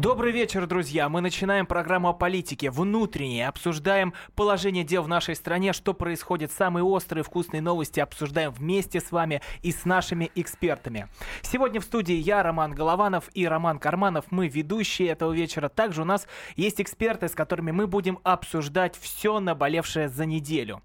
[0.00, 1.10] Добрый вечер, друзья.
[1.10, 3.46] Мы начинаем программу о политике внутренней.
[3.46, 6.50] Обсуждаем положение дел в нашей стране, что происходит.
[6.50, 11.08] Самые острые, вкусные новости обсуждаем вместе с вами и с нашими экспертами.
[11.42, 14.24] Сегодня в студии я, Роман Голованов и Роман Карманов.
[14.30, 15.68] Мы ведущие этого вечера.
[15.68, 16.26] Также у нас
[16.56, 20.80] есть эксперты, с которыми мы будем обсуждать все наболевшее за неделю.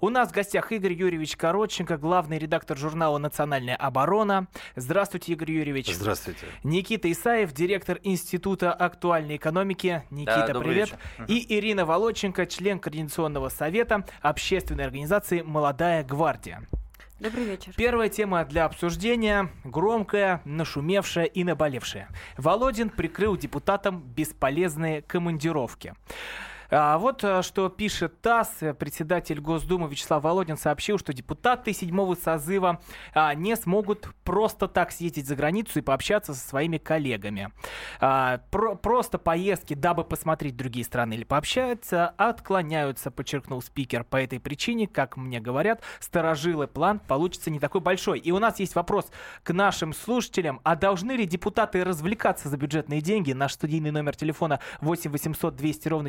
[0.00, 4.46] У нас в гостях Игорь Юрьевич Коротченко, главный редактор журнала «Национальная оборона».
[4.76, 5.92] Здравствуйте, Игорь Юрьевич.
[5.92, 6.46] Здравствуйте.
[6.62, 10.02] Никита Исаев, директор Института актуальной экономики.
[10.10, 10.90] Никита, Да, привет.
[10.90, 10.98] вечер.
[11.28, 16.66] И Ирина Володченко, член Координационного совета общественной организации «Молодая гвардия».
[17.20, 17.72] Добрый вечер.
[17.76, 22.08] Первая тема для обсуждения– громкая, нашумевшая и наболевшая.
[22.36, 25.94] Володин прикрыл депутатам бесполезные командировки.
[26.74, 28.62] А вот э, что пишет ТАСС.
[28.62, 32.80] Э, Председатель Госдумы Вячеслав Володин сообщил, что депутаты седьмого созыва
[33.12, 37.52] а, не смогут просто так съездить за границу и пообщаться со своими коллегами.
[38.00, 44.04] А, про- просто поездки, дабы посмотреть другие страны или пообщаться, отклоняются, подчеркнул спикер.
[44.04, 48.18] По этой причине, как мне говорят, старожилый план получится не такой большой.
[48.18, 49.10] И у нас есть вопрос
[49.42, 50.62] к нашим слушателям.
[50.64, 53.34] А должны ли депутаты развлекаться за бюджетные деньги?
[53.34, 56.08] Наш студийный номер телефона 8 800 200 ровно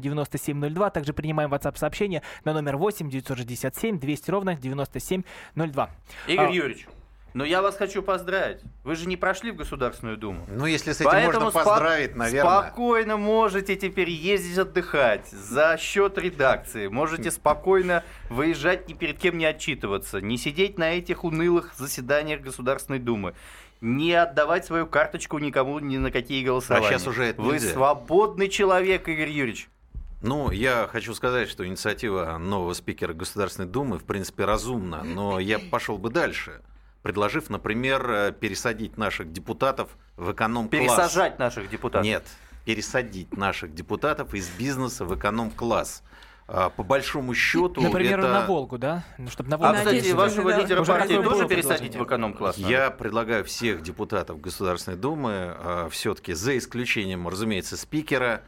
[0.53, 0.89] 9702.
[0.91, 5.89] Также принимаем WhatsApp сообщение на номер 8 967 200 ровно 9702.
[6.27, 6.87] Игорь А- Юрьевич,
[7.33, 8.59] ну я вас хочу поздравить.
[8.83, 10.45] Вы же не прошли в Государственную Думу.
[10.47, 12.61] Ну, если с этим Поэтому можно спо- поздравить, наверное.
[12.61, 16.87] Спокойно можете теперь ездить отдыхать за счет редакции.
[16.87, 20.21] Можете спокойно выезжать, ни перед кем не отчитываться.
[20.21, 23.33] Не сидеть на этих унылых заседаниях Государственной Думы.
[23.81, 26.87] Не отдавать свою карточку никому ни на какие голосования.
[26.87, 27.73] А щас уже это Вы нельзя.
[27.73, 29.67] свободный человек, Игорь Юрьевич.
[30.23, 35.59] Ну, я хочу сказать, что инициатива нового спикера Государственной Думы, в принципе, разумна, но я
[35.59, 36.61] пошел бы дальше,
[37.01, 40.81] предложив, например, э, пересадить наших депутатов в эконом-класс.
[40.81, 42.05] Пересажать наших депутатов.
[42.05, 42.23] Нет,
[42.63, 46.03] пересадить наших депутатов из бизнеса в эконом-класс.
[46.47, 48.29] А, По большому счету, Например, это...
[48.29, 49.03] на Волгу, да?
[49.17, 50.59] Ну, чтобы на А, Волгу Надеюсь, кстати, вашего да.
[50.59, 52.57] лидера партии тоже пересадить в эконом-класс?
[52.57, 55.53] Я предлагаю всех депутатов Государственной Думы,
[55.91, 58.41] все-таки за исключением, разумеется, спикера,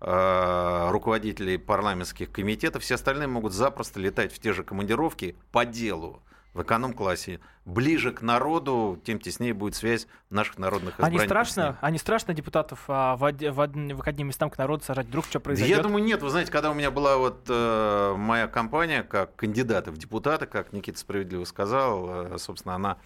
[0.00, 6.22] руководителей парламентских комитетов, все остальные могут запросто летать в те же командировки по делу
[6.54, 7.40] в эконом-классе.
[7.64, 11.76] Ближе к народу, тем теснее будет связь наших народных избранников с страшно, ним.
[11.82, 15.06] они страшно депутатов а, в, од- в, од- в одним местам к народу сажать.
[15.06, 15.76] Вдруг что произойдет?
[15.76, 16.22] Я думаю, нет.
[16.22, 20.72] Вы знаете, когда у меня была вот э, моя кампания как кандидата в депутаты, как
[20.72, 22.96] Никита справедливо сказал, э, собственно, она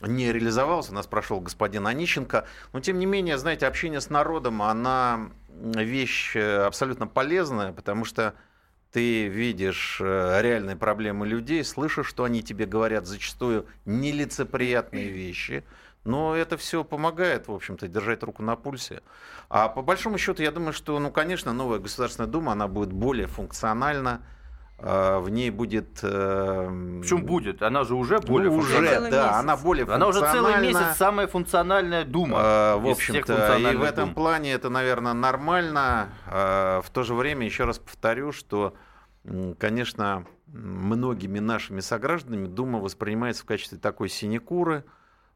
[0.00, 0.90] не реализовалась.
[0.90, 2.46] У нас прошел господин Онищенко.
[2.72, 8.34] Но, тем не менее, знаете, общение с народом, она вещь э, абсолютно полезная, потому что
[8.92, 15.64] ты видишь э, реальные проблемы людей, слышишь, что они тебе говорят зачастую нелицеприятные вещи,
[16.04, 19.02] но это все помогает, в общем-то, держать руку на пульсе.
[19.50, 23.26] А по большому счету, я думаю, что, ну, конечно, новая Государственная Дума, она будет более
[23.26, 24.22] функциональна,
[24.78, 25.98] в ней будет...
[26.02, 27.62] э, Почему будет?
[27.62, 28.96] Она же уже ну, более уже, функциональна.
[28.96, 29.36] Целый да, месяц.
[29.40, 32.38] она более Она уже целый месяц самая функциональная дума.
[32.38, 34.14] Э, В общем-то, и в этом дум.
[34.14, 36.10] плане это, наверное, нормально.
[36.26, 38.74] Э, В то же время, еще раз повторю, что,
[39.58, 44.84] конечно, многими нашими согражданами Дума воспринимается в качестве такой синекуры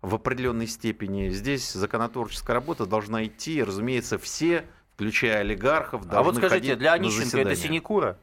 [0.00, 1.28] в определенной степени.
[1.28, 4.64] Здесь законотворческая работа должна идти, разумеется, все,
[4.94, 8.18] включая олигархов, должны А вот скажите, для Онищенко это синекура?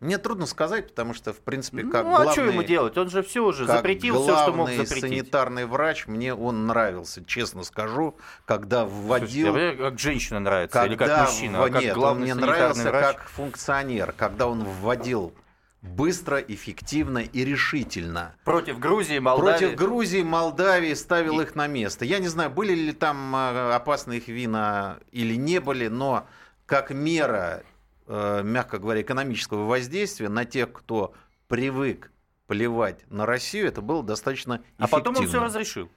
[0.00, 2.32] Мне трудно сказать, потому что, в принципе, Ну, как а главный...
[2.32, 2.96] что ему делать?
[2.98, 5.00] Он же все уже запретил все, что мог запретить.
[5.00, 9.48] санитарный врач, мне он нравился, честно скажу, когда Слушайте, вводил...
[9.48, 12.90] а мне как женщина нравится, или когда как мужчина, а как нет, он мне нравился
[12.90, 13.16] врач.
[13.16, 15.34] как функционер, когда он вводил
[15.82, 18.34] быстро, эффективно и решительно.
[18.44, 19.58] Против Грузии, Молдавии.
[19.58, 22.04] Против Грузии, Молдавии ставил их на место.
[22.04, 26.26] Я не знаю, были ли там э, опасные их вина или не были, но
[26.66, 27.62] как мера,
[28.08, 31.14] мягко говоря, экономического воздействия на тех, кто
[31.48, 32.10] привык
[32.46, 35.46] плевать на Россию, это было достаточно А потом он все эффективно.
[35.46, 35.90] разрешил.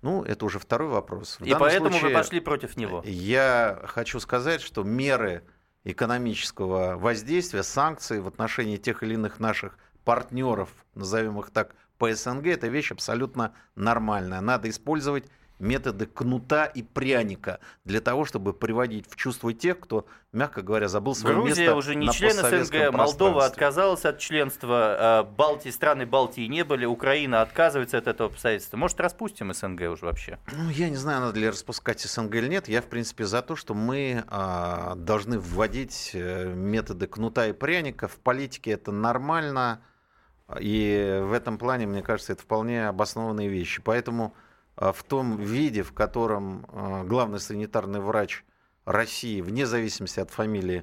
[0.00, 1.36] Ну, это уже второй вопрос.
[1.38, 3.02] В И поэтому вы случае- пошли против него.
[3.04, 5.44] я хочу сказать, что меры
[5.84, 12.46] экономического воздействия, санкции в отношении тех или иных наших партнеров, назовем их так, по СНГ,
[12.48, 14.40] это вещь абсолютно нормальная.
[14.40, 15.26] Надо использовать
[15.62, 21.14] методы кнута и пряника для того, чтобы приводить в чувство тех, кто, мягко говоря, забыл
[21.14, 26.46] свое Грузия место уже не член СНГ, Молдова отказалась от членства, а, Балтии, страны Балтии
[26.46, 28.76] не были, Украина отказывается от этого обстоятельства.
[28.76, 30.38] Может, распустим СНГ уже вообще?
[30.52, 32.68] Ну, я не знаю, надо ли распускать СНГ или нет.
[32.68, 38.08] Я, в принципе, за то, что мы а, должны вводить э, методы кнута и пряника.
[38.08, 39.80] В политике это нормально.
[40.58, 43.80] И в этом плане, мне кажется, это вполне обоснованные вещи.
[43.80, 44.34] Поэтому
[44.90, 48.44] в том виде, в котором а, главный санитарный врач
[48.84, 50.82] России, вне зависимости от фамилии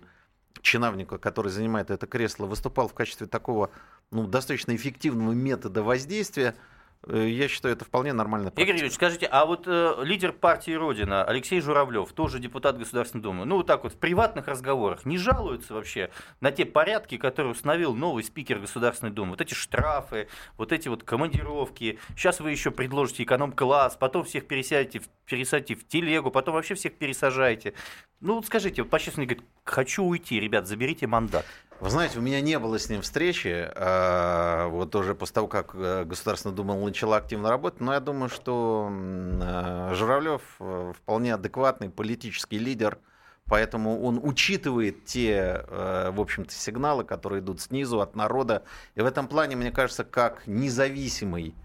[0.62, 3.72] чиновника, который занимает это кресло, выступал в качестве такого
[4.12, 8.52] ну, достаточно эффективного метода воздействия, э, я считаю, это вполне нормально.
[8.56, 13.46] Игорь Юрьевич, скажите, а вот э, лидер партии Родина Алексей Журавлев, тоже депутат Государственной Думы,
[13.46, 16.12] ну вот так вот в приватных разговорах не жалуется вообще
[16.42, 19.32] на те порядки, которые установил новый спикер Государственной Думы?
[19.32, 22.00] Вот эти штрафы, вот эти вот командировки.
[22.16, 27.74] Сейчас вы еще предложите эконом-класс, потом всех пересядете, пересадите в телегу, потом вообще всех пересажаете.
[28.20, 31.46] Ну вот скажите, вот по-честному говорит, хочу уйти, ребят, заберите мандат.
[31.80, 35.74] Вы знаете, у меня не было с ним встречи, а, вот уже после того, как
[35.74, 41.90] э, Государственная Дума начала активно работать, но я думаю, что э, Журавлев э, вполне адекватный
[41.90, 42.98] политический лидер,
[43.46, 48.64] поэтому он учитывает те, в общем-то, сигналы, которые идут снизу, от народа.
[48.96, 51.56] И в этом плане, мне кажется, как независимый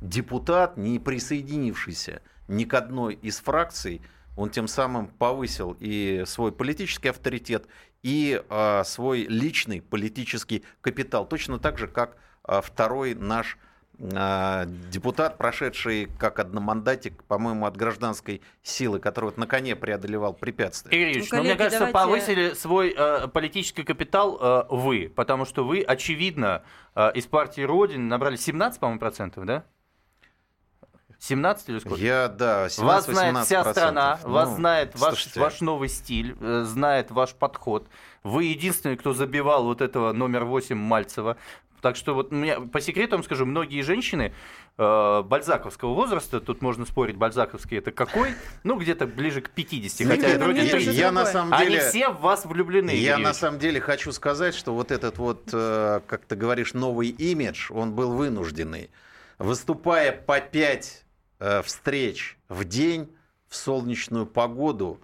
[0.00, 4.00] депутат, не присоединившийся ни к одной из фракций,
[4.38, 7.66] он тем самым повысил и свой политический авторитет,
[8.02, 11.26] и а, свой личный политический капитал.
[11.26, 13.58] Точно так же, как а, второй наш
[14.14, 20.96] а, депутат, прошедший как одномандатик, по-моему, от гражданской силы, который вот на коне преодолевал препятствия.
[20.96, 25.12] Игорь Юрьевич, Ну, ну, мне коллеги, кажется, давайте- повысили свой э, политический капитал э, вы,
[25.14, 26.62] потому что вы, очевидно,
[26.94, 29.64] э, из партии Родины набрали 17, по-моему, процентов, да?
[31.20, 32.00] 17 или сколько?
[32.00, 32.84] Я, да, 17-18%.
[32.84, 37.88] Вас знает вся страна, Ну, вас знает ваш, ваш новый стиль, э, знает ваш подход.
[38.22, 41.36] Вы единственный, кто забивал вот этого номер 8 Мальцева.
[41.80, 44.32] Так что вот мне, по секрету вам скажу, многие женщины
[44.78, 48.30] э, бальзаковского возраста, тут можно спорить, бальзаковский это какой,
[48.64, 51.00] ну где-то ближе к 50, Знаете, хотя ну, вроде я, тоже 30.
[51.00, 51.88] я на самом Они деле...
[51.88, 52.90] все в вас влюблены.
[52.90, 53.36] Я на Юрьевич.
[53.36, 57.94] самом деле хочу сказать, что вот этот вот, э, как ты говоришь, новый имидж, он
[57.94, 58.90] был вынужденный.
[59.38, 61.07] Выступая по пять э,
[61.62, 63.14] встреч в день
[63.48, 65.00] в солнечную погоду,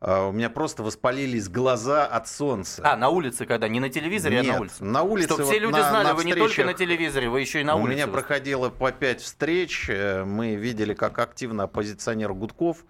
[0.00, 2.82] э, у меня просто воспалились глаза от солнца.
[2.84, 3.66] А, на улице когда?
[3.68, 4.84] Не на телевизоре, а Нет, на улице.
[4.84, 5.28] на улице.
[5.28, 7.64] Чтобы вот все люди на- знали, на вы не только на телевизоре, вы еще и
[7.64, 7.90] на У улице.
[7.94, 8.26] меня выступаете.
[8.28, 9.86] проходило по пять встреч.
[9.88, 12.84] э, Мы видели, как активно оппозиционер Гудков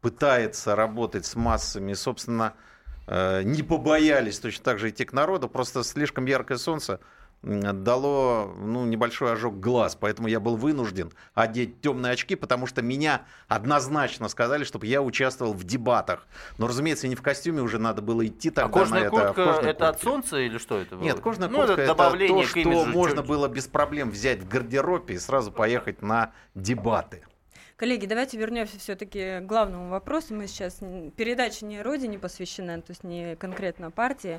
[0.00, 1.92] пытается работать с массами.
[1.92, 2.54] Собственно,
[3.06, 5.48] э, не побоялись точно так же идти к народу.
[5.48, 7.00] Просто слишком яркое солнце
[7.42, 9.96] дало ну, небольшой ожог глаз.
[9.98, 15.52] Поэтому я был вынужден одеть темные очки, потому что меня однозначно сказали, чтобы я участвовал
[15.54, 16.26] в дебатах.
[16.58, 19.16] Но, разумеется, не в костюме уже надо было идти А тогда кожная на это.
[19.16, 20.96] а куртка кожной это от солнца или что это?
[20.96, 21.04] было?
[21.04, 22.86] Нет, кожная Ну, куртка это это добавление то, к что имиджу.
[22.86, 27.24] можно было без проблем взять в гардеробе и сразу поехать на дебаты.
[27.76, 30.34] Коллеги, давайте вернемся все-таки к главному вопросу.
[30.34, 30.80] Мы сейчас
[31.16, 34.38] передача не родине посвящена, то есть не конкретно партии.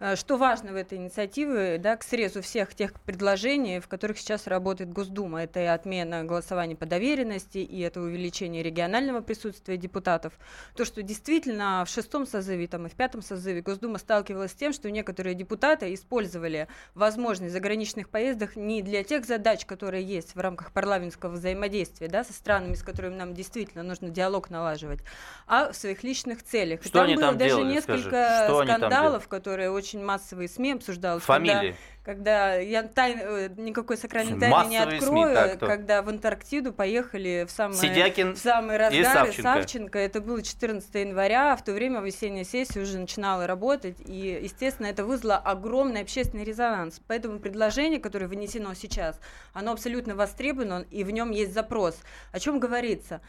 [0.00, 4.46] Э, Что важно в этой инициативе, да, к срезу всех тех предложений, в которых сейчас
[4.46, 5.42] работает Госдума.
[5.42, 10.32] Это и отмена голосования по доверенности, и это увеличение регионального присутствия депутатов.
[10.74, 14.72] То, что действительно в шестом созыве там, и в пятом созыве Госдума сталкивалась с тем,
[14.72, 20.72] что некоторые депутаты использовали возможность заграничных поездок не для тех задач, которые есть в рамках
[20.72, 25.00] парламентского взаимодействия да, со странами, с которыми нам действительно нужно диалог налаживать,
[25.46, 26.80] а в своих личных целях.
[26.80, 28.44] И Что они было там даже делали, несколько скажи?
[28.44, 31.24] Что там скандалов, которые очень массовые СМИ обсуждалось.
[31.24, 31.76] когда- Фамилии.
[32.04, 35.66] когда я тай- э, никакой сакральной тайны не Массовые СМИ, открою, так то.
[35.66, 39.42] когда в Антарктиду поехали в самое Сидякин в самые и разгары Савченко.
[39.42, 39.98] Савченко.
[39.98, 44.86] Это было 14 января, а в то время весенняя сессия уже начинала работать, и, естественно,
[44.86, 47.00] это вызвало огромный общественный резонанс.
[47.06, 49.20] Поэтому предложение, которое вынесено сейчас,
[49.52, 51.98] оно абсолютно востребовано, и в нем есть запрос.
[52.32, 53.20] О чем говорится?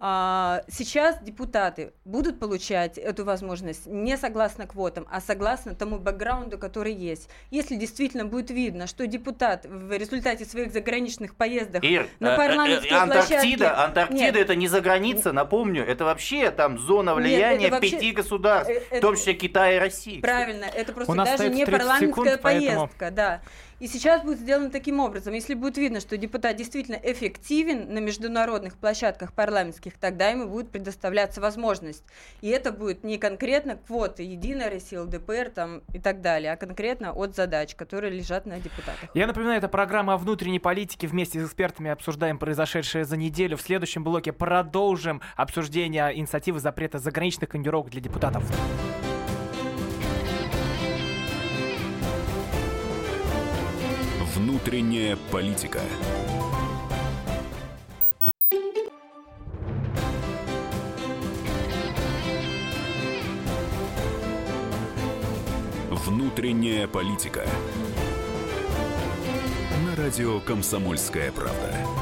[0.00, 6.92] А, Сейчас депутаты будут получать эту возможность не согласно квотам, а согласно тому бэкграунду, который
[6.94, 7.28] есть.
[7.50, 12.36] Если действительно будет видно, что депутат в результате своих заграничных поездок Ир, на э, э,
[12.36, 14.36] парламентской э, Антарктида, площадке- Антарктида Нет.
[14.36, 18.72] это не за граница, напомню, это вообще там зона Нет, влияния это вообще- пяти государств,
[18.90, 20.20] э, в том числе Китая и России.
[20.20, 23.40] Правильно, это просто даже не 30 парламентская секунд, поэтому- поездка, да.
[23.80, 25.34] И сейчас будет сделано таким образом.
[25.34, 31.40] Если будет видно, что депутат действительно эффективен на международных площадках парламентских, тогда ему будет предоставляться
[31.40, 32.02] возможность.
[32.40, 37.12] И это будет не конкретно квоты Единая Россия, ЛДПР там, и так далее, а конкретно
[37.12, 39.10] от задач, которые лежат на депутатах.
[39.14, 41.06] Я напоминаю, это программа о внутренней политике.
[41.06, 43.56] Вместе с экспертами обсуждаем произошедшее за неделю.
[43.56, 48.42] В следующем блоке продолжим обсуждение инициативы запрета заграничных командировок для депутатов.
[54.68, 55.80] Внутренняя политика.
[65.90, 67.46] Внутренняя политика.
[69.86, 71.97] На радио «Комсомольская правда».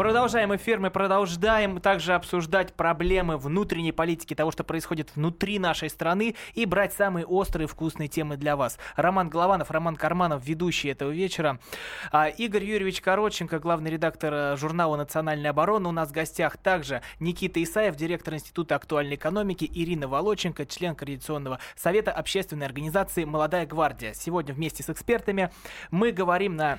[0.00, 6.36] Продолжаем эфир, мы продолжаем также обсуждать проблемы внутренней политики, того, что происходит внутри нашей страны,
[6.54, 8.78] и брать самые острые вкусные темы для вас.
[8.96, 11.58] Роман Голованов, Роман Карманов, ведущий этого вечера.
[12.12, 15.90] А, Игорь Юрьевич Коротченко, главный редактор э, журнала «Национальная оборона».
[15.90, 21.58] У нас в гостях также Никита Исаев, директор Института актуальной экономики, Ирина Волоченко, член Координационного
[21.76, 24.14] совета общественной организации «Молодая гвардия».
[24.14, 25.50] Сегодня вместе с экспертами
[25.90, 26.78] мы говорим на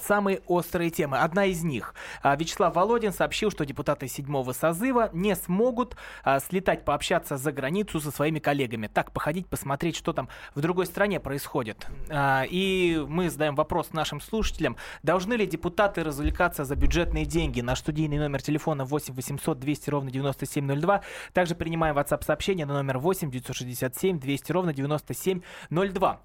[0.00, 1.18] самые острые темы.
[1.18, 1.94] Одна из них.
[2.22, 8.00] А, Вячеслав Володин сообщил, что депутаты седьмого созыва не смогут а, слетать пообщаться за границу
[8.00, 8.88] со своими коллегами.
[8.88, 11.86] Так, походить, посмотреть, что там в другой стране происходит.
[12.10, 14.76] А, и мы задаем вопрос нашим слушателям.
[15.02, 17.60] Должны ли депутаты развлекаться за бюджетные деньги?
[17.60, 21.02] Наш студийный номер телефона 8 800 200 ровно 9702.
[21.32, 26.20] Также принимаем WhatsApp сообщение на номер 8 967 200 ровно 9702.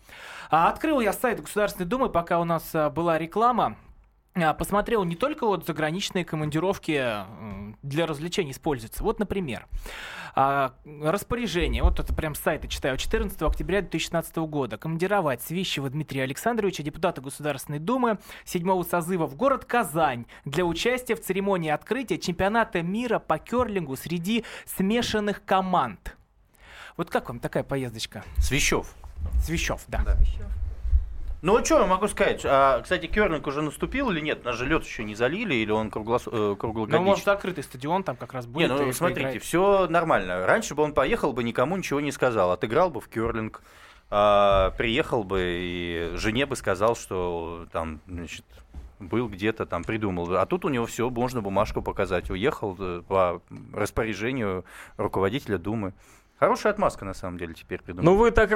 [0.50, 3.76] Открыл я сайт Государственной Думы, пока у нас была реклама реклама.
[4.36, 7.14] А, посмотрел не только вот заграничные командировки
[7.84, 9.04] для развлечений используются.
[9.04, 9.68] Вот, например,
[10.34, 14.78] а, распоряжение, вот это прям с сайта читаю, 14 октября 2016 года.
[14.78, 21.22] Командировать Свищева Дмитрия Александровича, депутата Государственной Думы, седьмого созыва в город Казань для участия в
[21.22, 26.16] церемонии открытия чемпионата мира по керлингу среди смешанных команд.
[26.96, 28.24] Вот как вам такая поездочка?
[28.38, 28.96] Свищев.
[29.44, 30.04] Свищев, да.
[30.06, 30.18] да.
[31.44, 32.42] Ну, что я могу сказать?
[32.46, 34.46] А, кстати, Керлинг уже наступил или нет?
[34.46, 36.24] Нас же лед еще не залили, или он круглос...
[36.26, 37.00] э, круглогодичный?
[37.00, 38.72] Ну, может, открытый стадион там как раз будет.
[38.72, 40.48] Не, ну, смотрите, все нормально.
[40.48, 42.52] Раньше бы он поехал бы, никому ничего не сказал.
[42.52, 43.62] Отыграл бы в Керлинг,
[44.10, 48.46] а, приехал бы и жене бы сказал, что там, значит,
[49.02, 50.34] был где-то там, придумал.
[50.38, 52.30] А тут у него все, можно бумажку показать.
[52.30, 53.42] Уехал э, по
[53.74, 54.64] распоряжению
[54.96, 55.94] руководителя Думы.
[56.40, 58.14] Хорошая отмазка, на самом деле, теперь придумал.
[58.14, 58.50] Ну, вы так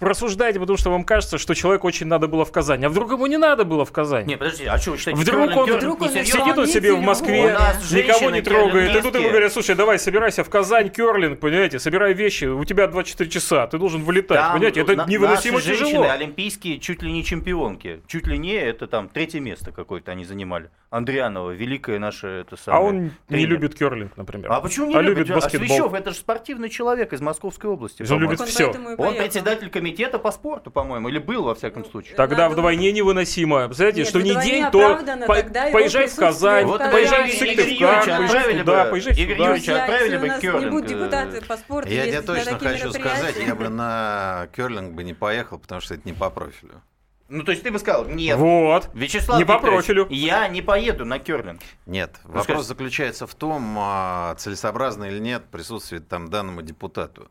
[0.00, 2.84] рассуждаете, потому что вам кажется, что человеку очень надо было в Казань.
[2.84, 4.26] А вдруг ему не надо было в Казань?
[4.26, 5.20] Не, подожди, а что вы считаете?
[5.20, 7.56] Вдруг он, вдруг он сидит он себе в Москве,
[7.92, 8.96] никого не трогает.
[8.96, 12.86] И тут ему говорят, слушай, давай, собирайся в Казань, керлинг, понимаете, собирай вещи, у тебя
[12.86, 16.08] 24 часа, ты должен вылетать, там, понимаете, это на, невыносимо наши тяжело.
[16.08, 20.70] олимпийские чуть ли не чемпионки, чуть ли не, это там третье место какое-то они занимали.
[20.90, 22.80] Андрианова, великая наша это самое.
[22.80, 23.40] А он тренер.
[23.40, 24.50] не любит керлинг, например.
[24.52, 25.18] А почему не а любит?
[25.18, 25.64] любит баскетбол.
[25.64, 28.04] А Свящев, это же спортивный человек из Московской области.
[28.10, 28.70] Он любит он все.
[28.96, 32.16] Он председатель комитета по спорту, по-моему, или был во всяком случае.
[32.16, 32.54] Тогда Надо...
[32.54, 33.66] вдвойне невыносимо.
[33.66, 35.34] Представляете, Нет, что не день, то по...
[35.70, 40.86] поезжай в Казань, вот поезжай в Сыктывкар, поезжай туда, поезжай Игорь Юрьевич, отправили бы керлинг.
[40.86, 45.58] Депутаты по спорту Я тебе точно хочу сказать, я бы на керлинг бы не поехал,
[45.58, 46.82] потому что это не по профилю.
[47.28, 48.38] Ну, то есть ты бы сказал, нет.
[48.38, 48.88] Вот.
[48.94, 50.06] Вячеслав не по профилю.
[50.10, 51.60] Я не поеду на керлинг.
[51.84, 52.20] Нет.
[52.22, 52.62] Ну, вопрос скажи.
[52.68, 57.28] заключается в том, а, целесообразно или нет присутствие там данному депутату.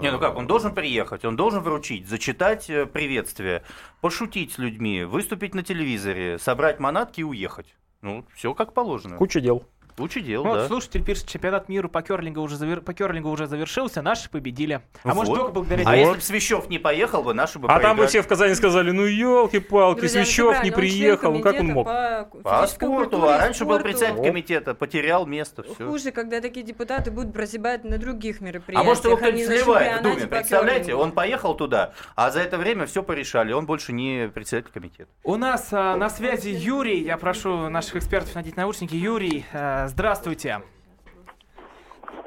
[0.00, 3.64] Не, ну как, он должен приехать, он должен вручить, зачитать э, приветствие,
[4.00, 7.74] пошутить с людьми, выступить на телевизоре, собрать манатки и уехать.
[8.00, 9.16] Ну, все как положено.
[9.16, 9.64] Куча дел.
[9.98, 10.60] Лучше дел, ну, да.
[10.60, 12.82] Вот, слушатель пишет, чемпионат мира по керлингу уже, завер...
[12.82, 14.82] по керлингу уже завершился, наши победили.
[15.02, 15.14] А вот.
[15.14, 15.84] может только благодаря...
[15.86, 15.96] А вот.
[15.96, 17.94] если бы Свящев не поехал бы, наши бы А проиграли.
[17.94, 21.86] там бы все в Казани сказали, ну елки-палки, Свящев не приехал, ну как он мог?
[21.86, 25.86] По, по спорту, а раньше был председатель комитета, потерял место, все.
[25.86, 28.80] Хуже, когда такие депутаты будут прозябать на других мероприятиях.
[28.80, 30.94] А может его кто-нибудь сливает в Думе, представляете?
[30.94, 35.08] Он поехал туда, а за это время все порешали, он больше не председатель комитета.
[35.24, 38.94] У нас а, на связи Юрий, я прошу наших экспертов надеть наушники.
[38.94, 40.62] Юрий, а, здравствуйте.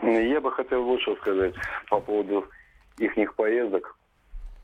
[0.02, 1.54] Я бы хотел вот что сказать
[1.90, 2.48] по поводу
[2.98, 3.96] их поездок.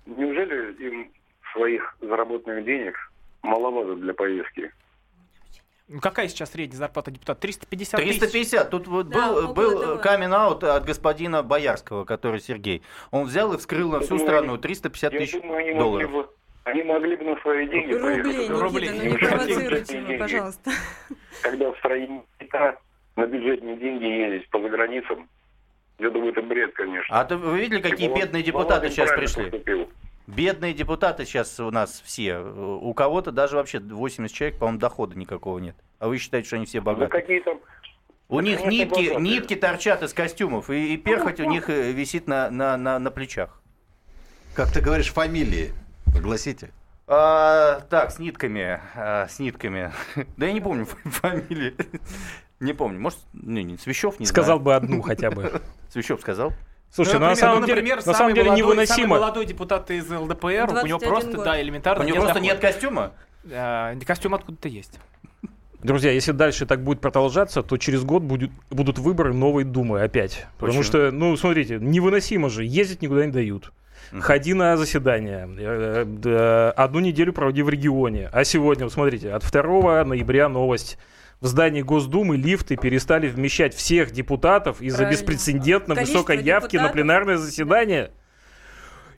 [0.05, 1.11] Неужели им
[1.53, 2.95] своих заработанных денег
[3.41, 4.71] маловато для поездки?
[5.87, 7.39] Ну, какая сейчас средняя зарплата депутата?
[7.41, 8.19] 350 тысяч?
[8.19, 8.69] 350.
[8.71, 12.81] Тут вот да, был, был камин-аут от господина Боярского, который Сергей.
[13.11, 15.41] Он взял и вскрыл на всю страну 350 тысяч
[15.77, 16.11] долларов.
[16.11, 16.27] Бы,
[16.65, 18.35] они могли бы на свои деньги Рублей, поехать.
[18.37, 18.89] Никита, Рублей.
[18.89, 20.71] ну не провоцируйте его, пожалуйста.
[21.43, 22.23] Когда в стране
[23.15, 25.29] на бюджетные деньги ездить по заграницам,
[25.99, 27.17] Я думаю, это бред, конечно.
[27.17, 29.43] А то вы видели, какие Володин- бедные депутаты сейчас пришли?
[29.43, 29.89] поступил.
[30.27, 32.39] Бедные депутаты сейчас у нас все.
[32.39, 35.75] У кого-то даже вообще 80 человек, по-моему, дохода никакого нет.
[35.99, 37.11] А вы считаете, что они все Да богаты?
[37.11, 37.59] какие там...
[38.27, 39.19] У них конечно, нитки, богатые.
[39.21, 43.11] нитки торчат из костюмов, и, и перхоть у них э, висит на, на, на, на
[43.11, 43.61] плечах.
[44.55, 45.71] Как ты говоришь, фамилии.
[46.17, 46.71] Огласите.
[47.07, 49.91] А, так, с нитками, а, с нитками.
[50.37, 51.73] Да я не помню фа- фамилии.
[52.61, 52.99] Не помню.
[53.01, 54.59] Может, не, не, Свящев не Сказал знаю.
[54.61, 55.61] бы одну хотя бы.
[55.89, 56.53] Свящев сказал.
[56.89, 59.07] Слушай, ну, на например, самом ну, деле, например, на самый самом деле молодой- Самый невыносимо.
[59.17, 61.45] молодой депутат из ЛДПР, у него 21 просто, год.
[61.45, 62.53] да, У элементарно него нет просто дохода.
[62.53, 63.11] нет костюма.
[63.51, 64.99] А, Костюм откуда-то есть.
[65.83, 70.47] Друзья, если дальше так будет продолжаться, то через год будет, будут выборы новой Думы опять.
[70.57, 70.83] Потому Почему?
[70.83, 73.71] что, ну, смотрите, невыносимо же, ездить никуда не дают.
[74.11, 78.29] Ходи на заседание, э, э, да, одну неделю проводи в регионе.
[78.31, 80.97] А сегодня, вот смотрите, от 2 ноября новость.
[81.41, 85.19] В здании Госдумы лифты перестали вмещать всех депутатов из-за Правильно.
[85.19, 86.93] беспрецедентно Количество высокой явки на депутатов.
[86.93, 88.11] пленарное заседание.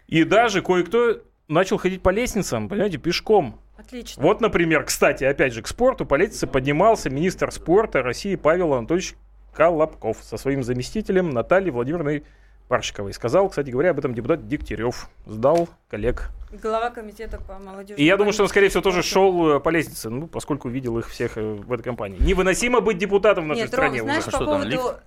[0.07, 3.61] И даже кое-кто начал ходить по лестницам, понимаете, пешком.
[3.77, 4.23] Отлично.
[4.23, 9.13] Вот, например, кстати, опять же, к спорту по лестнице поднимался министр спорта России Павел Анатольевич
[9.53, 12.23] Колобков со своим заместителем Натальей Владимировной
[12.67, 13.13] Паршиковой.
[13.13, 15.09] Сказал, кстати говоря, об этом депутат Дегтярев.
[15.25, 16.29] Сдал коллег.
[16.51, 17.99] Глава комитета по молодежи.
[17.99, 20.97] И я думаю, что он, скорее всего, тоже шел э, по лестнице, ну, поскольку видел
[20.97, 22.17] их всех э, в этой компании.
[22.21, 24.31] Невыносимо быть депутатом в нашей Нет, стране Ром, знаешь, уже.
[24.31, 24.69] по Что там, поводу...
[24.69, 25.03] лифт?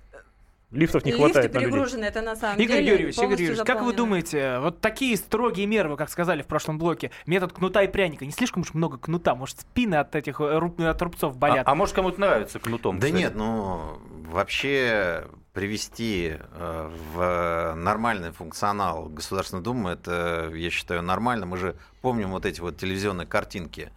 [0.71, 1.67] Лифтов не Лифты хватает людей.
[1.67, 5.67] перегружены, это на самом Игорь деле Юрьевич, Игорь Юрьевич, как вы думаете, вот такие строгие
[5.67, 8.97] меры, вы как сказали в прошлом блоке, метод кнута и пряника, не слишком уж много
[8.97, 9.35] кнута?
[9.35, 11.67] Может, спины от этих э, от рубцов А, болят?
[11.67, 12.99] а может, кому-то нравится кнутом?
[12.99, 13.21] Да кстати?
[13.21, 13.99] нет, ну
[14.29, 21.45] вообще привести э, в нормальный функционал Государственной Думы, это, я считаю, нормально.
[21.45, 23.91] Мы же помним вот эти вот телевизионные картинки.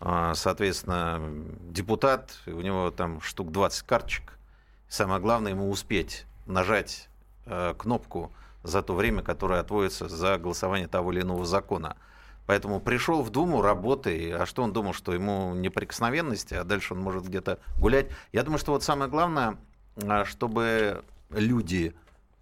[0.00, 1.20] А, Соответственно,
[1.70, 4.38] депутат, у него там штук 20 карточек.
[4.88, 7.08] Самое главное ему успеть нажать
[7.46, 8.32] э, кнопку
[8.62, 11.96] за то время, которое отводится за голосование того или иного закона.
[12.46, 14.30] Поэтому пришел в Думу, работай.
[14.32, 18.06] А что он думал, что ему неприкосновенности, а дальше он может где-то гулять?
[18.32, 19.56] Я думаю, что вот самое главное,
[20.24, 21.94] чтобы люди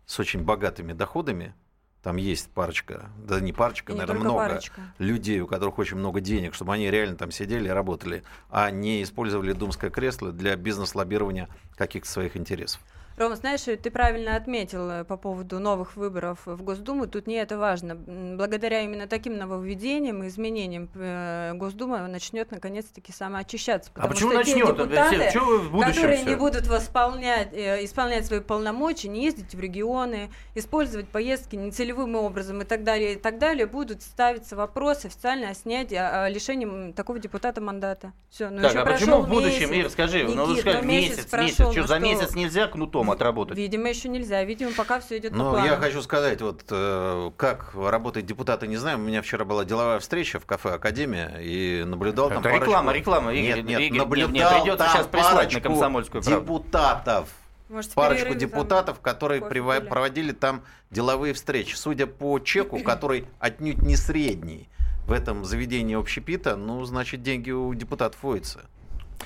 [0.06, 1.54] с очень богатыми доходами,
[2.02, 4.80] там есть парочка, да не парочка, И не наверное, только много парочка.
[4.98, 9.02] людей, у которых очень много денег, чтобы они реально там сидели и работали, а не
[9.04, 12.80] использовали думское кресло для бизнес-лоббирования каких-то своих интересов.
[13.16, 17.06] Рома, знаешь, ты правильно отметил э, по поводу новых выборов в Госдуму.
[17.06, 17.94] Тут не это важно.
[17.94, 23.90] Благодаря именно таким нововведениям и изменениям э, Госдума начнет наконец-таки самоочищаться.
[23.94, 24.66] А почему начнет?
[24.66, 26.28] депутаты, Чего в будущем которые всё?
[26.28, 32.62] не будут восполнять, э, исполнять свои полномочия, не ездить в регионы, использовать поездки нецелевым образом
[32.62, 37.18] и так далее, и так далее, будут ставиться вопросы официально о снятии, о, лишении такого
[37.18, 38.12] депутата мандата.
[38.30, 39.84] Все, ну Так, а почему в будущем, месяц.
[39.84, 42.04] Ир, скажи, ну Никит, скажи, ну, месяц, месяц месяц, прошел, что, ну за что?
[42.04, 43.56] месяц нельзя кнутом отработать?
[43.56, 44.42] Видимо, еще нельзя.
[44.44, 45.66] Видимо, пока все идет по Ну, плану.
[45.66, 48.98] я хочу сказать, вот э, как работают депутаты, не знаю.
[48.98, 52.92] У меня вчера была деловая встреча в кафе Академия и наблюдал там Это парочку- реклама,
[52.92, 56.40] реклама, Игорь, Нет, нет, Игорь, наблюдал нет, нет, придется там сейчас прислать на «Комсомольскую правду».
[56.40, 57.28] депутатов.
[57.68, 59.88] Может, Парочку перерыве там депутатов, которые пили?
[59.88, 61.74] проводили там деловые встречи.
[61.74, 64.68] Судя по чеку, который отнюдь не средний
[65.06, 68.60] в этом заведении общепита, ну, значит, деньги у депутатов водятся.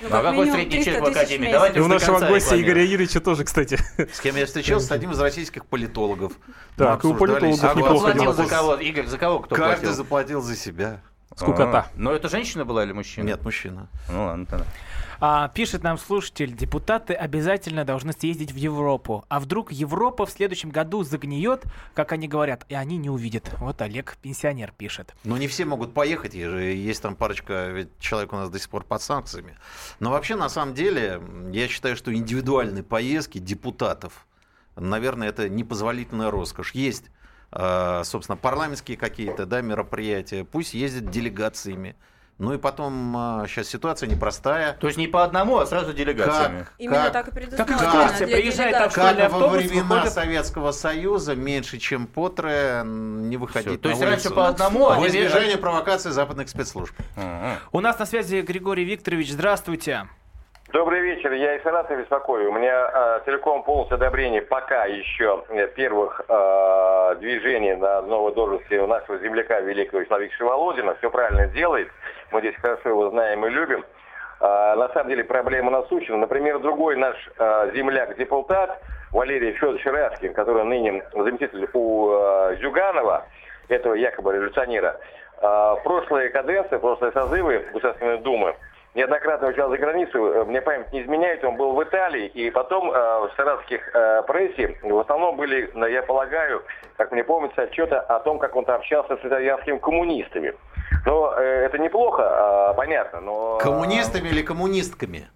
[0.01, 1.53] Ну, А как какой средний 300 чек в Академии?
[1.53, 2.61] Давайте И у нашего гостя.
[2.61, 3.79] Игоря Юрьевича тоже, кстати.
[4.13, 4.87] С кем я встречался?
[4.87, 6.33] С одним из российских политологов.
[6.77, 7.79] Так, у политологов А кто
[8.13, 8.75] неплохо за кого?
[8.75, 9.95] Игорь, за кого кто Каждый платил?
[9.95, 11.01] заплатил за себя.
[11.37, 11.79] Скукота.
[11.79, 13.27] А, Но это женщина была или мужчина?
[13.27, 13.89] Нет, мужчина.
[14.09, 14.65] Ну ладно тогда.
[15.21, 19.25] А, пишет нам слушатель, депутаты обязательно должны съездить в Европу.
[19.29, 23.51] А вдруг Европа в следующем году загниет, как они говорят, и они не увидят.
[23.59, 25.15] Вот Олег, пенсионер, пишет.
[25.25, 28.85] Но не все могут поехать, есть там парочка, ведь человек у нас до сих пор
[28.85, 29.57] под санкциями.
[30.01, 31.21] Но вообще, на самом деле,
[31.53, 34.27] я считаю, что индивидуальные поездки депутатов,
[34.75, 36.73] наверное, это непозволительная роскошь.
[36.73, 37.11] Есть,
[38.05, 41.97] собственно, парламентские какие-то да, мероприятия, пусть ездят делегациями.
[42.39, 44.75] Ну и потом, э, сейчас ситуация непростая.
[44.75, 46.65] То есть не по одному, а сразу делегациями.
[46.65, 48.97] Как, Именно как- так и предусмотрено экскурсия, для приезжает как
[49.31, 53.81] во автобус времена выходит- Советского Союза меньше, чем по трое, не выходить.
[53.81, 54.35] То есть раньше улицу.
[54.35, 56.95] по одному, а Во теперь- избежание провокации западных спецслужб.
[57.73, 60.07] У нас на связи Григорий Викторович, здравствуйте.
[60.77, 62.51] Добрый вечер, я из Саратова беспокою.
[62.51, 68.75] У меня э, целиком полностью одобрение пока еще э, первых э, движений на новой должности
[68.75, 70.95] у нашего земляка великого Вячеслава Викторовича Володина.
[70.97, 71.89] Все правильно делает.
[72.31, 73.87] Мы здесь хорошо его знаем и любим.
[74.39, 76.19] А, на самом деле проблема насущна.
[76.19, 78.79] Например, другой наш э, земляк-депутат
[79.13, 83.25] Валерий Федорович Раскин, который ныне заместитель у э, Зюганова,
[83.69, 85.01] этого якобы революционера,
[85.41, 88.55] э, прошлые каденции, прошлые созывы Государственной Думы
[88.97, 92.91] неоднократно уезжал за границу, э, мне память не изменяет, он был в Италии, и потом
[92.91, 96.63] э, в саратовских э, прессе в основном были, ну, я полагаю,
[96.97, 100.55] как мне помнится, отчеты о том, как он там общался с итальянскими коммунистами.
[101.05, 103.59] Но э, это неплохо, э, понятно, но...
[103.59, 105.29] Коммунистами или коммунистками?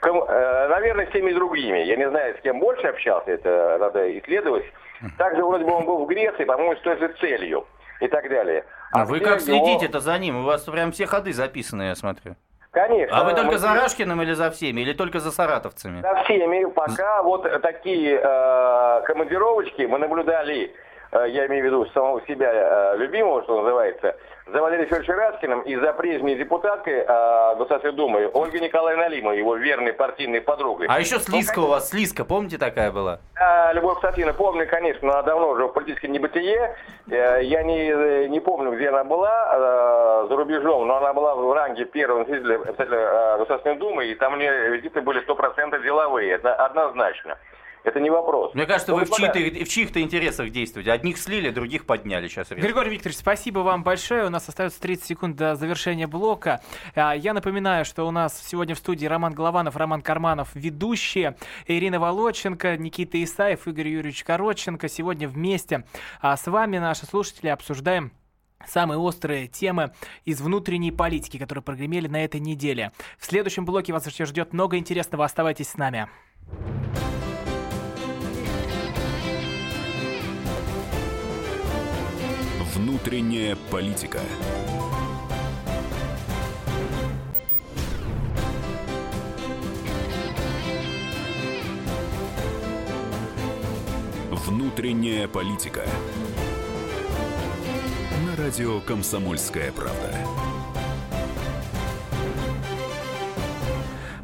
[0.00, 1.78] Ком- э, наверное, с теми другими.
[1.78, 4.64] Я не знаю, с кем больше общался, это надо исследовать.
[5.18, 7.66] Также вроде бы он был в Греции, по-моему, с той же целью
[8.00, 8.64] и так далее.
[8.92, 10.40] А вы все как его- следите-то за ним?
[10.40, 12.36] У вас прям все ходы записаны, я смотрю.
[12.72, 13.14] Конечно.
[13.20, 14.80] А вы только мы- за Рашкиным или за всеми?
[14.80, 16.00] Или только за саратовцами?
[16.00, 16.64] За всеми.
[16.70, 20.74] Пока вот такие э, командировочки мы наблюдали,
[21.12, 25.60] э, я имею в виду самого себя э, любимого, что называется, за Валерием Федоровичем Раскиным
[25.62, 30.86] и за прежней депутаткой э, Государственной Думы Ольгой Николаевной Алимовой, его верной партийной подругой.
[30.88, 33.20] А еще Слизка у вас, Слизка, помните такая была?
[33.36, 36.76] А, Любовь Сафина, помню, конечно, но она давно уже в политическом небытие.
[37.08, 41.52] Э, Я не, не помню, где она была э, за рубежом, но она была в
[41.52, 46.54] ранге первого председателя, э, Государственной Думы, и там у нее визиты были 100% деловые, это
[46.54, 47.38] однозначно.
[47.84, 48.54] Это не вопрос.
[48.54, 50.92] Мне кажется, вы в чьих-то, в чьих-то интересах действуете.
[50.92, 52.50] Одних слили, других подняли сейчас.
[52.50, 52.64] резко.
[52.64, 54.26] Григорий Викторович, спасибо вам большое.
[54.26, 56.60] У нас остается 30 секунд до завершения блока.
[56.94, 61.98] А, Я напоминаю, что у нас сегодня в студии Роман Голованов, Роман Карманов, ведущие, Ирина
[61.98, 64.88] Волоченко, Никита Исаев, Игорь Юрьевич Коротченко.
[64.88, 65.84] Сегодня вместе
[66.20, 68.12] а, с вами, наши слушатели, обсуждаем
[68.66, 69.92] Самые острые темы
[70.24, 72.92] из внутренней политики, которые прогремели на этой неделе.
[73.18, 75.24] В следующем блоке вас еще ждет много интересного.
[75.24, 76.08] Оставайтесь с нами.
[83.02, 84.20] Внутренняя политика.
[94.30, 95.84] Внутренняя политика.
[98.24, 100.41] На радио «Комсомольская правда».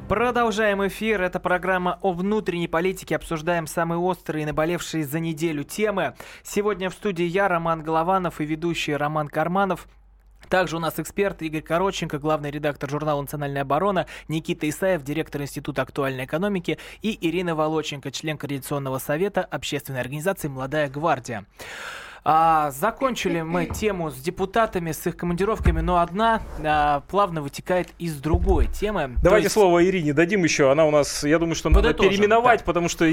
[0.08, 1.20] Продолжаем эфир.
[1.20, 3.14] Это программа о внутренней политике.
[3.14, 6.14] Обсуждаем самые острые и наболевшие за неделю темы.
[6.42, 9.86] Сегодня в студии я, Роман Голованов и ведущий Роман Карманов.
[10.48, 15.82] Также у нас эксперт Игорь Коротченко, главный редактор журнала «Национальная оборона», Никита Исаев, директор Института
[15.82, 21.44] актуальной экономики и Ирина Волоченко, член Координационного совета общественной организации «Молодая гвардия».
[22.30, 28.16] А, закончили мы тему с депутатами, с их командировками, но одна а, плавно вытекает из
[28.16, 29.12] другой темы.
[29.22, 30.70] Давайте есть- слово Ирине дадим еще.
[30.70, 32.64] Она у нас, я думаю, что надо Подытожим, переименовать, да.
[32.66, 33.10] потому что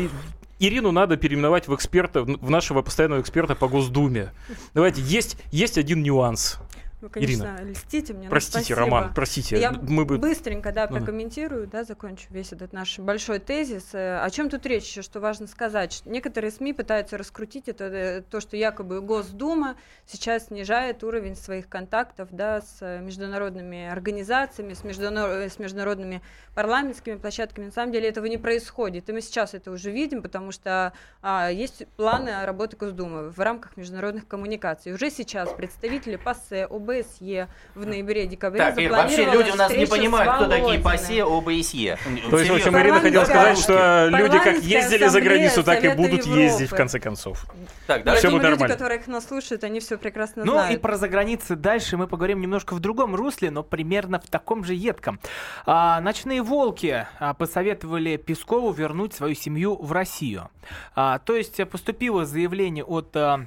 [0.60, 4.34] Ирину надо переименовать в эксперта, в нашего постоянного эксперта по Госдуме.
[4.73, 6.60] Давайте, есть, есть один нюанс.
[7.06, 8.30] Вы, конечно, льстите мне.
[8.30, 8.80] Простите, спасибо.
[8.80, 9.60] Роман, простите.
[9.60, 10.18] Я мы бы...
[10.18, 13.94] быстренько, да, прокомментирую, да, закончу весь этот наш большой тезис.
[13.94, 16.02] Э, О чем тут речь еще, что важно сказать?
[16.06, 19.76] Некоторые СМИ пытаются раскрутить это, э, то, что якобы Госдума
[20.08, 26.24] сейчас снижает уровень своих контактов, да, с э, международными организациями, с, междунар- э, с международными
[26.56, 27.65] парламентскими площадками.
[27.65, 29.10] На самом деле этого не происходит.
[29.10, 33.78] И мы сейчас это уже видим, потому что а, есть планы работы Госдумы в рамках
[33.78, 34.94] международных коммуникаций.
[34.94, 36.68] Уже сейчас представители ПАСЕ,
[37.00, 40.80] ОБСЕ в ноябре-декабре Так, Ир, вообще люди у нас не понимают, кто такие.
[40.80, 41.98] ПАСЕ, ОБСЕ.
[42.30, 42.78] То есть, в общем.
[42.78, 47.00] Ирина хотела сказать, что люди как ездили за границу, так и будут ездить в конце
[47.00, 47.46] концов.
[47.88, 48.68] Так, Всё думаю, будет люди, нормально.
[48.68, 50.76] которые нас слушают, они все прекрасно Ну знают.
[50.76, 54.74] и про заграницы дальше мы поговорим немножко в другом русле, но примерно в таком же
[54.74, 55.20] едком.
[55.66, 60.50] А, ночные волки а, посоветовали Пескову вернуть свою семью в Россию.
[60.96, 63.46] А, то есть э, поступило заявление от э,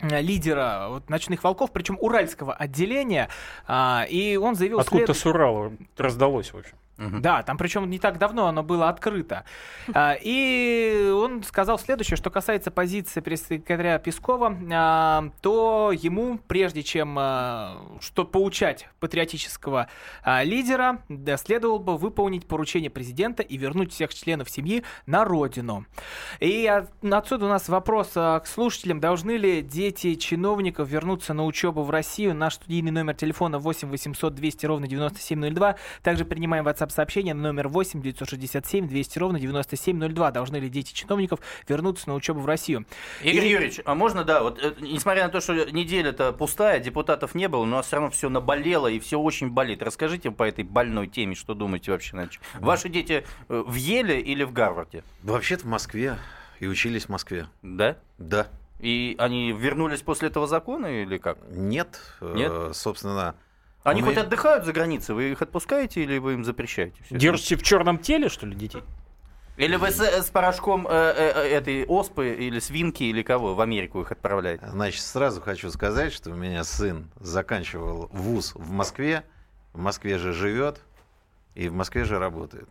[0.00, 3.28] лидера вот, ночных волков, причем уральского отделения,
[3.66, 6.76] а, и он заявил Откуда-то след- с Урала раздалось, в общем.
[6.98, 7.20] Мгм.
[7.20, 9.44] да, там причем не так давно оно было открыто.
[9.92, 17.16] А, И он сказал следующее, что касается позиции пресс-секретаря Пескова, а, то ему, прежде чем
[17.18, 19.88] а, что поучать патриотического
[20.42, 21.02] лидера,
[21.36, 25.84] следовало бы выполнить поручение президента и вернуть всех членов семьи на родину.
[26.40, 29.00] И от- отсюда у нас вопрос к слушателям.
[29.00, 32.34] Должны ли дети чиновников вернуться на учебу в Россию?
[32.34, 35.76] Наш студийный номер телефона 8 800 200 ровно 9702.
[36.02, 40.30] Также принимаем WhatsApp сообщение на номер 8 967 200 ровно 9702.
[40.30, 42.86] Должны ли дети чиновников вернуться на учебу в Россию?
[43.22, 47.34] Игорь И- Юрьевич, а можно, да, вот э, несмотря на то, что неделя-то пустая, депутатов
[47.34, 49.82] не было, но все равно все наболело и все очень болит.
[49.82, 52.16] Расскажите по этой больной теме, что думаете вообще?
[52.16, 55.02] Нач- Ваши дети э, в Еле или в Гарварде?
[55.22, 56.18] Вообще-то в Москве.
[56.58, 57.48] И учились в Москве.
[57.62, 57.96] Да?
[58.18, 58.46] Да.
[58.80, 61.38] И они вернулись после этого закона или как?
[61.50, 62.00] Нет.
[62.20, 62.76] э, Нет?
[62.76, 63.34] собственно,
[63.86, 66.96] Они Мы- хоть отдыхают за границей, вы их отпускаете или вы им запрещаете?
[67.08, 67.16] это?
[67.16, 68.82] Держите в черном теле, что ли, детей?
[69.56, 73.54] Или вы с, э, с порошком э, э, э, этой оспы или свинки или кого
[73.54, 74.66] в Америку их отправляете?
[74.68, 79.22] Значит, сразу хочу сказать, что у меня сын заканчивал вуз в Москве,
[79.72, 80.80] в Москве же живет,
[81.54, 82.68] и в Москве же работают.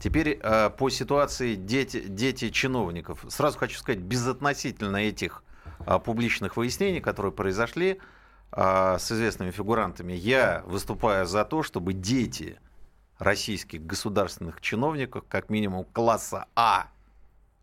[0.00, 3.24] Теперь э, по ситуации дети, дети чиновников.
[3.28, 5.42] Сразу хочу сказать, безотносительно этих
[5.84, 8.13] э, публичных выяснений, которые произошли э,
[8.52, 12.58] с известными фигурантами, я выступаю за то, чтобы дети
[13.18, 16.86] российских государственных чиновников, как минимум класса А,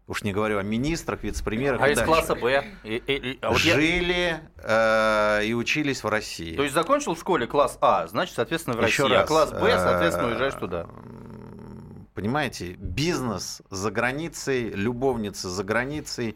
[0.08, 2.66] уж не говорю о министрах, вице-премьерах, А из дальше, класса Б?
[2.84, 6.56] И- и- и- а вот я- жили э, и учились в России.
[6.56, 9.16] То есть закончил в школе класс А, значит, соответственно, в Еще России.
[9.16, 10.88] А раз, класс Б, соответственно, э, уезжаешь туда.
[12.14, 16.36] Понимаете, бизнес за границей, любовница за границей,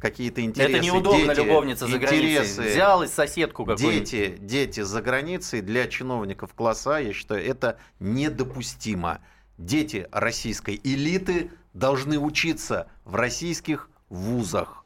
[0.00, 0.72] какие-то интересы.
[0.76, 2.30] Это неудобно, дети, любовница за границей.
[2.34, 4.10] интересы, Взял из соседку какую-нибудь.
[4.10, 9.20] Дети, дети за границей для чиновников класса, я считаю, это недопустимо.
[9.58, 14.84] Дети российской элиты должны учиться в российских вузах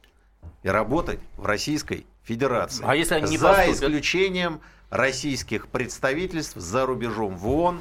[0.63, 2.85] и работать в Российской Федерации.
[2.87, 3.75] А если они не за поступят?
[3.77, 7.81] исключением российских представительств за рубежом в ООН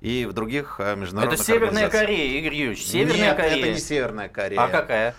[0.00, 1.88] и в других э, международных Это Северная.
[1.90, 2.86] Корея, Игорь Юрьевич.
[2.86, 3.58] Северная Нет, Корея.
[3.58, 4.60] это не Северная Корея.
[4.62, 5.14] А какая?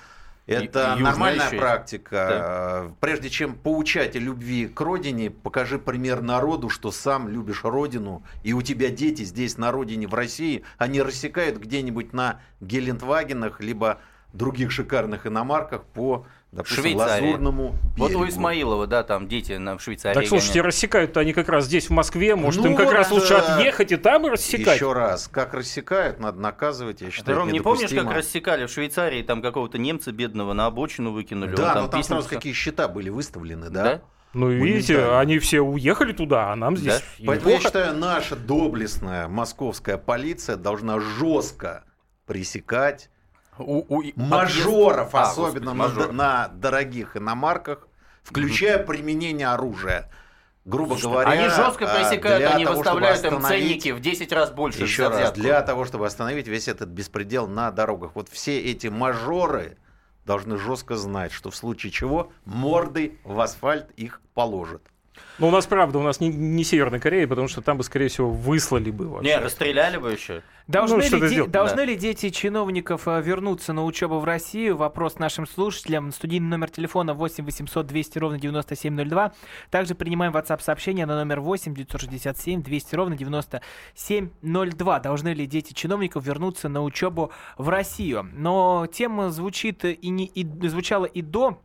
[0.47, 2.93] Это южная нормальная еще практика.
[2.99, 8.53] Прежде чем поучать о любви к родине, покажи пример народу, что сам любишь родину, и
[8.53, 13.99] у тебя дети здесь на родине, в России, они рассекают где-нибудь на Гелендвагенах, либо
[14.33, 17.25] других шикарных иномарках по, допустим, Швейцарии.
[17.25, 18.23] Лазурному Вот берегу.
[18.23, 20.15] у Исмаилова, да, там дети на в Швейцарии.
[20.15, 20.67] Так слушайте, гоняют.
[20.67, 22.35] рассекают-то они как раз здесь, в Москве.
[22.35, 24.75] Может, Ну им как вот, раз лучше отъехать и там и рассекать?
[24.75, 29.21] Еще раз, как рассекают, надо наказывать, я считаю, Ром, не помнишь, как рассекали в Швейцарии
[29.23, 31.55] там какого-то немца бедного на обочину выкинули?
[31.55, 33.83] Да, он но там сразу какие счета были выставлены, да?
[33.83, 34.01] Да?
[34.33, 39.27] Ну, видите, они все уехали туда, а нам здесь и Поэтому я считаю, наша доблестная
[39.27, 41.83] московская полиция должна жестко
[42.25, 43.09] пресекать
[43.61, 47.87] У- у- мажоров, А, особенно господи, на, на дорогих иномарках,
[48.23, 50.09] включая применение оружия.
[50.63, 54.83] Грубо говоря, Они жестко а, пресекают, они того, выставляют им ценники в 10 раз больше
[54.83, 55.39] Еще раз, взятку.
[55.41, 58.11] для того, чтобы остановить весь этот беспредел на дорогах.
[58.13, 59.77] Вот все эти мажоры
[60.25, 64.83] должны жестко знать, что в случае чего мордой в асфальт их положат.
[65.39, 68.09] Но у нас, правда, у нас не, не Северная Корея, потому что там бы, скорее
[68.09, 69.29] всего, выслали бы вообще.
[69.29, 70.41] Не, расстреляли бы еще.
[70.67, 71.85] Должны, Ну, ли, де- должны да.
[71.85, 74.77] ли дети чиновников э, вернуться на учебу в Россию?
[74.77, 76.11] Вопрос нашим слушателям.
[76.11, 79.33] Студийный номер телефона 8 800 200 ровно 9702.
[79.69, 84.99] Также принимаем WhatsApp сообщение на номер 8 967 200 ровно 9702.
[84.99, 88.29] Должны ли дети чиновников вернуться на учебу в Россию?
[88.33, 91.59] Но тема звучит и, не, и звучала и до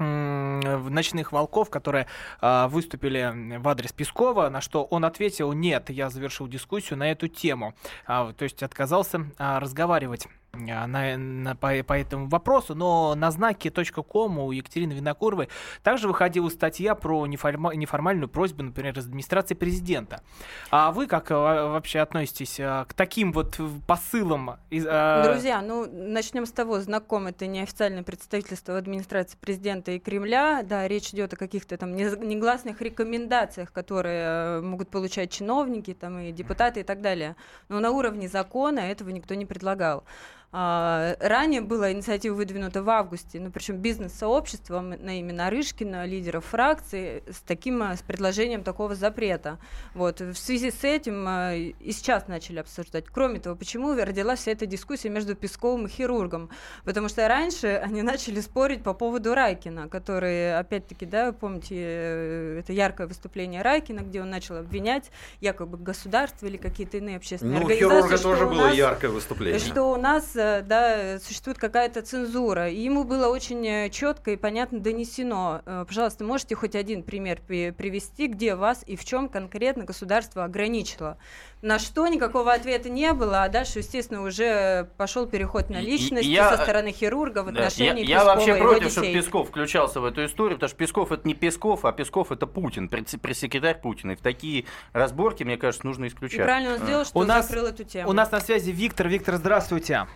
[0.00, 2.06] ночных волков, которые
[2.40, 7.28] а, выступили в адрес Пескова, на что он ответил: нет, я завершил дискуссию на эту
[7.28, 7.74] тему.
[8.06, 13.70] А, то есть отказался а, разговаривать на, на- по, по этому вопросу, но на знаке
[13.70, 15.48] .ком у Екатерины Винокуровой
[15.82, 20.22] также выходила статья про неформа- неформальную просьбу, например, из администрации президента.
[20.70, 24.56] А вы как а, вообще относитесь а, к таким вот посылам?
[24.70, 30.62] из- а, Друзья, ну начнем с того, знаком это неофициальное представительство администрации президента и Кремля.
[30.62, 36.18] Да, речь идет о каких-то там не- негласных рекомендациях, которые э, могут получать чиновники там,
[36.18, 37.36] и депутаты и так далее.
[37.68, 40.04] Но на уровне закона этого никто не предлагал.
[40.52, 47.22] А, Ранее была инициатива выдвинута в августе, ну, причем бизнес-сообществом на имя Нарышкина, лидеров фракции,
[47.30, 49.58] с таким, а, с предложением такого запрета.
[49.94, 50.20] Вот.
[50.20, 53.04] В связи с этим а, и сейчас начали обсуждать.
[53.12, 56.50] Кроме того, почему родилась вся эта дискуссия между Песковым и хирургом?
[56.84, 62.72] Потому что раньше они начали спорить по поводу Райкина, который, опять-таки, да, помните, э, это
[62.72, 67.94] яркое выступление Райкина, где он начал обвинять якобы государство или какие-то иные общественные Ну, организации.
[68.00, 69.60] хирурга что тоже было нас- яркое выступление.
[69.60, 72.68] что у нас э, да, существует какая-то цензура.
[72.70, 75.62] И ему было очень четко и понятно донесено.
[75.66, 80.44] Э, Пожалуйста, можете хоть один пример при- привести, где вас и в чем конкретно государство
[80.44, 81.18] ограничило?
[81.62, 85.90] На что никакого ответа не было, а дальше, естественно, уже пошел переход на И- и-
[85.90, 88.90] личности я- со стороны хирурга в Да, Я, отношении я Пескова вообще и его против,
[88.92, 89.12] чтобы.
[89.12, 92.88] Песков включался в эту историю, потому что Песков это не Песков, а Песков это Путин,
[92.88, 94.12] пресс- пресс-секретарь Путина.
[94.12, 96.44] И в такие разборки, мне кажется, нужно И исключать.
[96.44, 98.08] правильно он сделал, что У нас- закрыл эту тему.
[98.08, 99.08] У нас на связи Виктор.
[99.08, 100.06] Виктор, здравствуйте.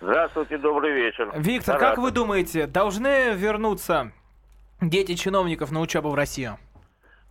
[0.00, 1.32] Здравствуйте, добрый вечер.
[1.36, 2.04] Виктор, как Саратов.
[2.04, 4.12] вы думаете, должны вернуться
[4.80, 6.58] дети чиновников на учебу в Россию?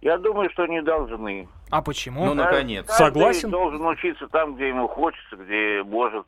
[0.02, 1.48] Я думаю, что не должны.
[1.70, 2.26] А почему?
[2.26, 2.86] Ну, наконец.
[2.88, 3.50] Каждый Согласен.
[3.52, 6.26] должен учиться там, где ему хочется, где может.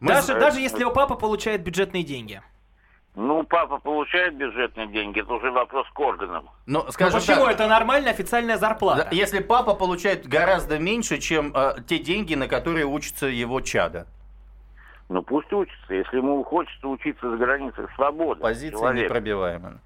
[0.00, 2.40] Мы даже, за- даже если у папы получает бюджетные деньги.
[3.14, 6.50] Ну, папа получает бюджетные деньги, это уже вопрос к органам.
[6.66, 7.44] Ну, Ну скажем почему?
[7.46, 9.08] так, Это нормальная официальная зарплата.
[9.10, 14.06] если папа получает гораздо меньше, чем э, те деньги, на которые учится его чада.
[15.08, 15.94] Ну, пусть учится.
[15.94, 18.40] Если ему хочется учиться за границей, свобода.
[18.42, 19.04] Позиция человека.
[19.06, 19.78] непробиваемая.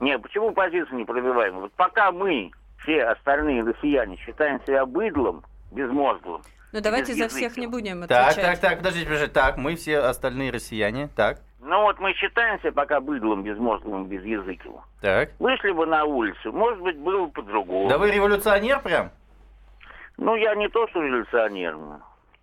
[0.00, 1.62] Не, почему позиция непробиваемая?
[1.62, 7.66] Вот пока мы, все остальные россияне, считаем себя быдлом, безмозглым, Ну давайте за всех не
[7.66, 8.44] будем Так, отвечать.
[8.52, 9.32] так, так, подождите, подождите.
[9.32, 11.08] Так, мы все остальные россияне.
[11.14, 14.82] Так, Ну вот мы считаемся пока быдлом безмозглым, без языков.
[15.00, 15.30] так.
[15.38, 17.88] Вышли бы на улицу, может быть, было бы по-другому.
[17.88, 19.10] Да вы революционер прям?
[20.16, 21.76] Ну, я не то, что революционер.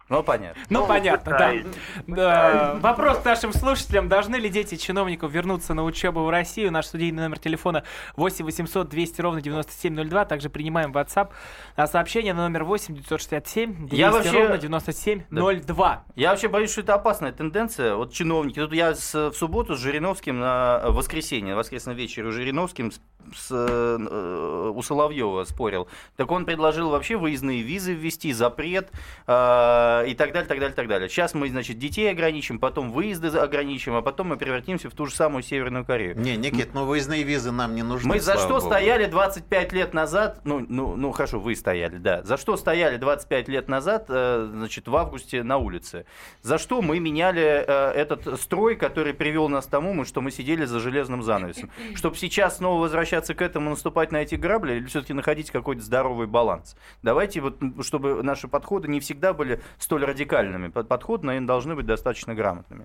[0.09, 0.61] Ну, понятно.
[0.69, 1.37] Ну, Ну, понятно, да.
[1.37, 1.65] пытаюсь.
[2.07, 2.77] Да.
[2.81, 4.07] Вопрос к нашим слушателям.
[4.07, 6.71] Должны ли дети чиновников вернуться на учебу в Россию?
[6.71, 7.83] Наш студийный номер телефона
[8.15, 10.25] 8 800 200 ровно 9702.
[10.25, 11.29] Также принимаем WhatsApp.
[11.75, 16.03] А сообщение на номер 8 967 200 Я вообще- ровно 9702.
[16.15, 17.95] Я вообще боюсь, что это опасная тенденция.
[17.95, 18.59] Вот чиновники.
[18.59, 22.91] Тут я с- в субботу с Жириновским на в воскресенье, на воскресный вечер у Жириновским
[22.91, 23.01] с,
[23.35, 25.87] с, э, у Соловьева спорил.
[26.15, 28.89] Так он предложил вообще выездные визы ввести, запрет
[29.27, 31.09] э, и так далее, так далее, так далее.
[31.09, 35.15] Сейчас мы, значит, детей ограничим, потом выезды ограничим, а потом мы превратимся в ту же
[35.15, 36.17] самую Северную Корею.
[36.19, 38.09] Не, Никит, ну выездные визы нам не нужны.
[38.09, 38.61] Мы за что богу.
[38.61, 42.23] стояли 25 лет назад, ну, ну, ну хорошо, вы стояли, да.
[42.23, 46.05] За что стояли 25 лет назад, э, значит, в августе на улице?
[46.41, 50.65] За что мы меняли э, этот строй, который привел нас к тому, что мы сидели
[50.65, 51.69] за железным занавесом?
[51.95, 56.27] Чтобы сейчас снова возвращаться к этому, наступать на эти грабли, или все-таки находить какой-то здоровый
[56.27, 56.75] баланс?
[57.03, 60.67] Давайте вот, чтобы наши подходы не всегда были столь радикальными.
[60.67, 62.83] Под- Подходы, наверное, должны быть достаточно грамотными.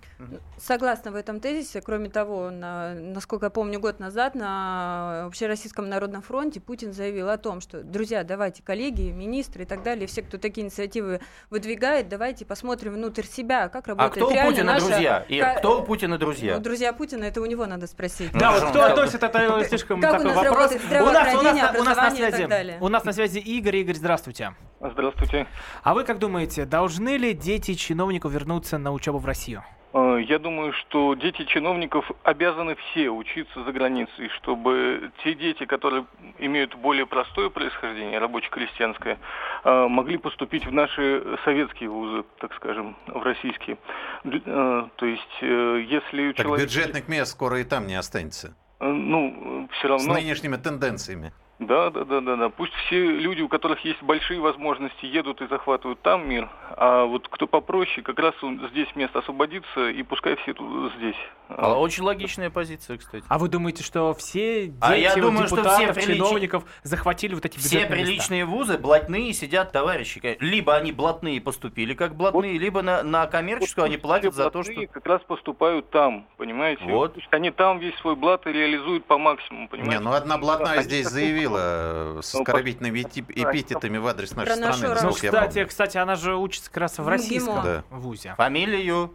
[0.56, 1.80] Согласна в этом тезисе.
[1.80, 7.38] Кроме того, на- насколько я помню, год назад на Общероссийском народном фронте Путин заявил о
[7.38, 12.46] том, что, друзья, давайте, коллеги, министры и так далее, все, кто такие инициативы выдвигает, давайте
[12.46, 14.86] посмотрим внутрь себя, как А работает кто у реально Путина наша...
[14.86, 15.26] друзья?
[15.28, 16.54] Ир, ка- кто у Путина друзья?
[16.54, 18.30] Ну, друзья Путина, это у него надо спросить.
[18.32, 20.72] Да, вот кто относит это слишком Как у такой нас вопрос.
[20.72, 22.78] У нас, у, нас, у нас на образование и так связи, далее?
[22.80, 23.78] у нас на связи Игорь.
[23.78, 24.54] Игорь, здравствуйте.
[24.82, 25.46] Здравствуйте.
[25.84, 29.62] А вы как думаете, должны ли дети чиновников вернуться на учебу в Россию?
[29.94, 36.06] Э, Я думаю, что дети чиновников обязаны все учиться за границей, чтобы те дети, которые
[36.38, 39.18] имеют более простое происхождение, рабоче-крестьянское,
[39.64, 43.78] э, могли поступить в наши советские вузы, так скажем, в российские.
[44.24, 46.66] Э, То есть, если Так человек...
[46.66, 48.54] бюджетных мест скоро и там не останется.
[48.80, 50.14] Ну, все С равно...
[50.14, 51.32] нынешними тенденциями.
[51.66, 52.48] Да, да, да, да, да.
[52.48, 57.29] Пусть все люди, у которых есть большие возможности, едут и захватывают там мир, а вот
[57.29, 61.16] кто попроще, как раз он здесь место освободится, и пускай все тут здесь.
[61.48, 63.25] А, Очень логичная позиция, кстати.
[63.29, 66.64] А вы думаете, что все дети А я вот думаю, что депутатов, все прилич- чиновников
[66.83, 68.05] захватили вот эти Все бюджетные места?
[68.07, 70.20] приличные вузы, блатные сидят товарищи.
[70.40, 74.62] Либо они блатные поступили как блатные, либо на, на коммерческую они Пусть платят за то,
[74.62, 74.87] что...
[74.87, 76.85] как раз поступают там, понимаете?
[76.85, 77.16] Вот.
[77.31, 79.98] Они там весь свой блат и реализуют по максимуму, понимаете?
[79.98, 84.54] Не, ну одна блатная Они здесь заявила э, с Ну, оскорбительными эпитетами в адрес нашей
[84.54, 85.00] страны.
[85.02, 85.68] Ну, кстати, помню.
[85.68, 87.62] кстати, она же учится как раз в В российском.
[87.62, 87.84] Да.
[87.90, 88.34] вузе.
[88.36, 89.14] Фамилию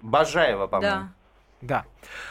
[0.00, 0.96] Бажаева, по-моему.
[0.96, 1.12] Да.
[1.62, 1.84] Да.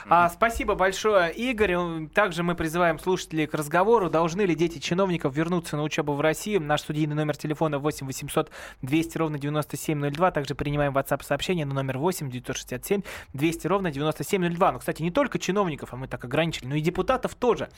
[0.10, 2.08] А, спасибо большое, Игорь.
[2.14, 4.10] Также мы призываем слушателей к разговору.
[4.10, 6.60] Должны ли дети чиновников вернуться на учебу в Россию?
[6.60, 10.32] Наш студийный номер телефона 8 800 200 ровно 9702.
[10.32, 14.72] Также принимаем WhatsApp сообщение на номер 8 967 200 ровно 9702.
[14.74, 17.70] Но, кстати, не только чиновников, а мы так ограничили, но и депутатов тоже.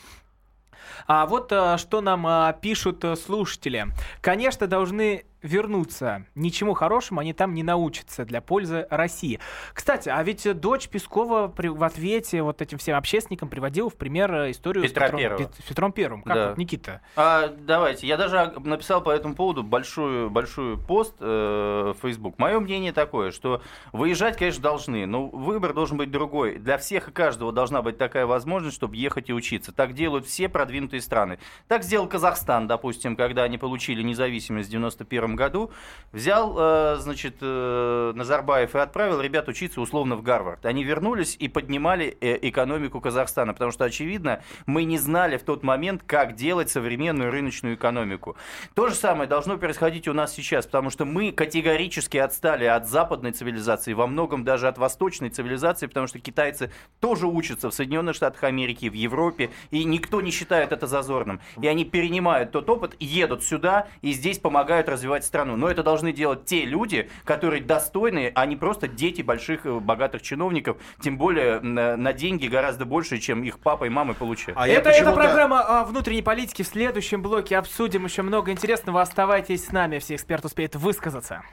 [1.08, 3.88] А вот а, что нам а, пишут а, слушатели.
[4.22, 6.26] Конечно, должны вернуться.
[6.36, 9.40] Ничему хорошему они там не научатся для пользы России.
[9.74, 14.34] Кстати, а ведь дочь Пескова при- в ответе вот этим всем общественникам приводила в пример
[14.34, 15.38] э, историю Петра с, Петром, Первого.
[15.44, 16.24] Пет- с Петром Первым.
[16.24, 16.48] Как Да.
[16.50, 17.02] вот, Никита?
[17.16, 18.08] А, давайте.
[18.08, 22.40] Я даже написал по этому поводу большую, большую пост э, в Facebook.
[22.40, 26.58] Мое мнение такое, что выезжать, конечно, должны, но выбор должен быть другой.
[26.58, 29.72] Для всех и каждого должна быть такая возможность, чтобы ехать и учиться.
[29.72, 31.38] Так делают все продвинутые страны.
[31.68, 35.72] Так сделал Казахстан, допустим, когда они получили независимость в 91 году.
[36.12, 40.66] Взял, э, значит, э, Назарбаев и отправил ребят учиться условно в Гарвард.
[40.66, 45.64] Они вернулись и поднимали э, экономику Казахстана, потому что, очевидно, мы не знали в тот
[45.64, 48.38] момент, как делать современную рыночную экономику.
[48.76, 53.32] То же самое должно происходить у нас сейчас, потому что мы категорически отстали от западной
[53.32, 58.44] цивилизации, во многом даже от восточной цивилизации, потому что китайцы тоже учатся в Соединенных Штатах
[58.44, 61.42] Америки, в Европе, и никто не считает это зазорным.
[61.60, 65.56] И они перенимают тот опыт, едут сюда и здесь помогают развивать страну.
[65.56, 70.22] Но это должны делать те люди, которые достойны, а не просто дети больших э, богатых
[70.22, 74.58] чиновников, тем более на, на деньги гораздо больше, чем их папа и мама получают.
[74.60, 76.64] А это, это программа о внутренней политике.
[76.64, 79.02] В следующем блоке обсудим еще много интересного.
[79.02, 81.44] Оставайтесь с нами, все эксперты успеют высказаться.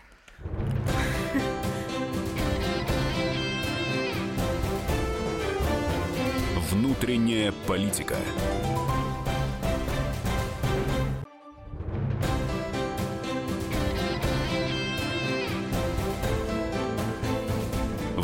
[6.70, 8.16] Внутренняя политика.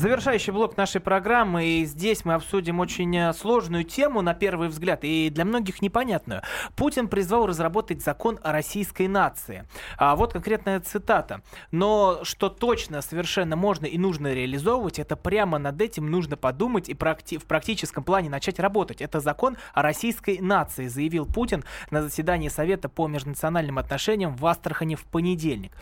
[0.00, 5.00] Завершающий блок нашей программы, и здесь мы обсудим очень э, сложную тему, на первый взгляд,
[5.02, 6.40] и для многих непонятную.
[6.74, 9.68] Путин призвал разработать закон о российской нации.
[9.98, 11.42] А вот конкретная цитата.
[11.70, 16.94] Но что точно совершенно можно и нужно реализовывать, это прямо над этим нужно подумать и
[16.94, 19.02] в практическом плане начать работать.
[19.02, 24.94] Это закон о российской нации, заявил Путин на заседании Совета по межнациональным отношениям в Астрахани
[24.94, 25.72] в понедельник.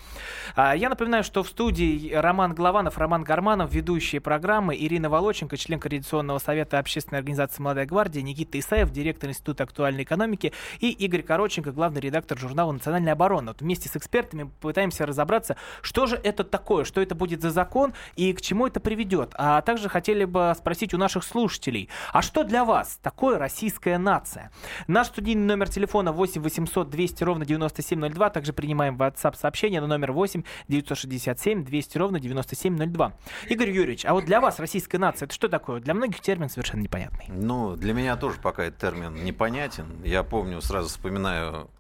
[0.56, 3.70] А, Я напоминаю, что в студии Роман Голованов, Роман Гарманов,
[4.09, 9.64] ведущие программы, Ирина Волоченко, член Координационного совета общественной организации «Молодая гвардия», Никита Исаев, директор Института
[9.64, 13.50] актуальной экономики, и Игорь Короченко, главный редактор журнала «Национальная оборона».
[13.50, 17.92] Вот вместе с экспертами пытаемся разобраться, что же это такое, что это будет за закон
[18.16, 19.32] и к чему это приведет.
[19.34, 24.50] А также хотели бы спросить у наших слушателей, а что для вас такое российская нация?
[24.86, 28.30] Наш студийный номер телефона 8 800 200 ровно 9702.
[28.30, 33.12] Также принимаем WhatsApp сообщение на номер 8 967 200 ровно 9702.
[33.48, 35.80] Игорь Юрьевич, а вот для вас российская нация это что такое?
[35.80, 37.26] Для многих термин совершенно непонятный.
[37.28, 40.03] Ну, для меня тоже пока этот термин непонятен.
[40.05, 41.70] Я помню, сразу вспоминаю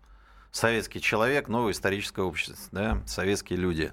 [0.50, 3.92] советский человек, новое историческое общество, да, советские люди.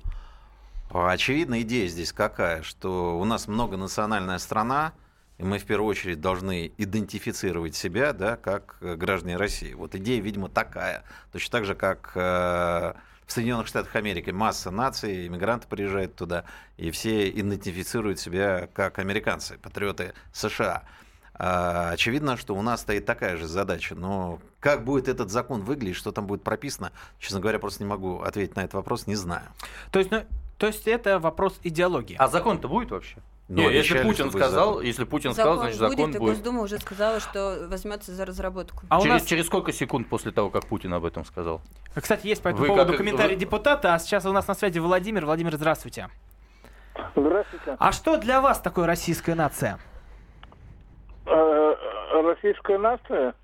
[0.89, 4.93] Очевидно, идея здесь какая, что у нас многонациональная страна,
[5.37, 9.73] и мы в первую очередь должны идентифицировать себя, да, как э, граждане России.
[9.73, 11.03] Вот идея, видимо, такая.
[11.33, 12.93] Точно так же, как э,
[13.25, 16.45] в Соединенных Штатах Америки масса наций, иммигранты приезжают туда,
[16.77, 20.83] и все идентифицируют себя как американцы, патриоты США.
[21.37, 23.95] А, Очевидно, что у нас стоит такая же задача.
[23.95, 28.21] Но как будет этот закон выглядеть, что там будет прописано, честно говоря, просто не могу
[28.21, 29.47] ответить на этот вопрос, не знаю.
[29.91, 30.23] То есть, ну,
[30.57, 32.15] то есть это вопрос идеологии.
[32.17, 33.17] А закон-то будет вообще?
[33.47, 34.83] Но Не, если Путин сказал, закон.
[34.83, 36.33] если Путин сказал, значит закон будет, и будет.
[36.37, 38.81] Госдума уже сказала, что возьмется за разработку.
[38.89, 41.61] А у через, нас, через сколько секунд после того, как Путин об этом сказал?
[41.93, 44.55] кстати, есть по этому Вы поводу как- комментарий вы- депутата, а сейчас у нас на
[44.55, 45.25] связи Владимир.
[45.25, 46.09] Владимир, здравствуйте.
[47.15, 47.75] Здравствуйте.
[47.77, 49.77] А что для вас такое российская нация?
[51.27, 51.75] Э,
[52.23, 53.35] Российская нация?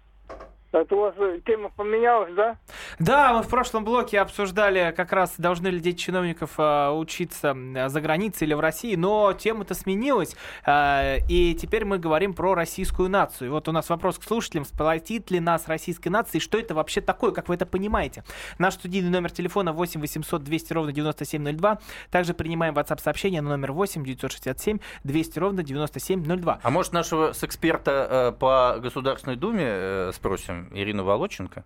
[0.71, 2.57] Это у вас э, тема поменялась, да?
[2.97, 7.55] Да, мы в прошлом блоке обсуждали, как раз должны ли дети чиновников а, учиться
[7.87, 13.09] за границей или в России, но тема-то сменилась, а, и теперь мы говорим про российскую
[13.09, 13.51] нацию.
[13.51, 17.31] Вот у нас вопрос к слушателям, сплотит ли нас российской нации, что это вообще такое,
[17.31, 18.23] как вы это понимаете?
[18.57, 21.79] Наш студийный номер телефона 8 800 200 ровно 9702,
[22.11, 26.59] также принимаем WhatsApp сообщение на номер 8 967 200 ровно 9702.
[26.63, 31.65] А может нашего с эксперта э, по Государственной Думе э, спросим, Ирину Волоченко?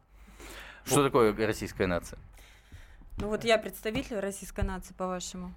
[0.85, 2.19] Что такое российская нация?
[3.17, 5.53] Ну вот я представитель российской нации, по-вашему.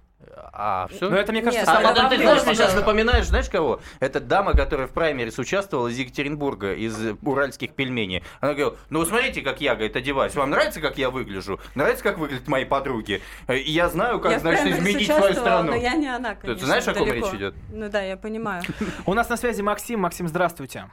[0.53, 1.09] А, все?
[1.09, 3.81] Ну, это, мне кажется, Нет, А, это ну, ты знаешь, сейчас напоминаешь, знаешь кого?
[3.99, 8.23] Это дама, которая в праймерис участвовала из Екатеринбурга, из уральских пельменей.
[8.39, 10.35] Она говорила, ну смотрите, как я, говорит, одеваюсь.
[10.35, 11.59] Вам нравится, как я выгляжу?
[11.75, 13.21] Нравится, как выглядят мои подруги?
[13.47, 15.71] И я знаю, как, я значит, изменить свою страну.
[15.71, 16.65] Но я не она, конечно.
[16.65, 17.27] знаешь, о ком далеко.
[17.27, 17.55] речь идет?
[17.71, 18.63] Ну да, я понимаю.
[19.05, 20.01] У нас на связи Максим.
[20.01, 20.85] Максим, здравствуйте.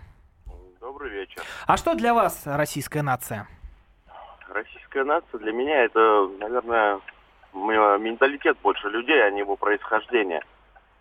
[0.86, 1.42] Добрый вечер.
[1.66, 3.48] А что для вас российская нация?
[4.48, 7.00] Российская нация для меня это, наверное,
[7.52, 10.42] менталитет больше людей, а не его происхождение.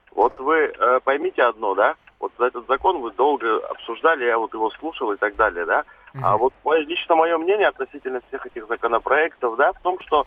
[0.10, 1.94] Вот вы э, поймите одно, да?
[2.20, 5.84] Вот за этот закон вы долго обсуждали, я вот его слушал и так далее, да?
[6.16, 6.38] А Мгм.
[6.40, 6.54] вот
[6.88, 10.26] лично мое мнение относительно всех этих законопроектов, да, в том, что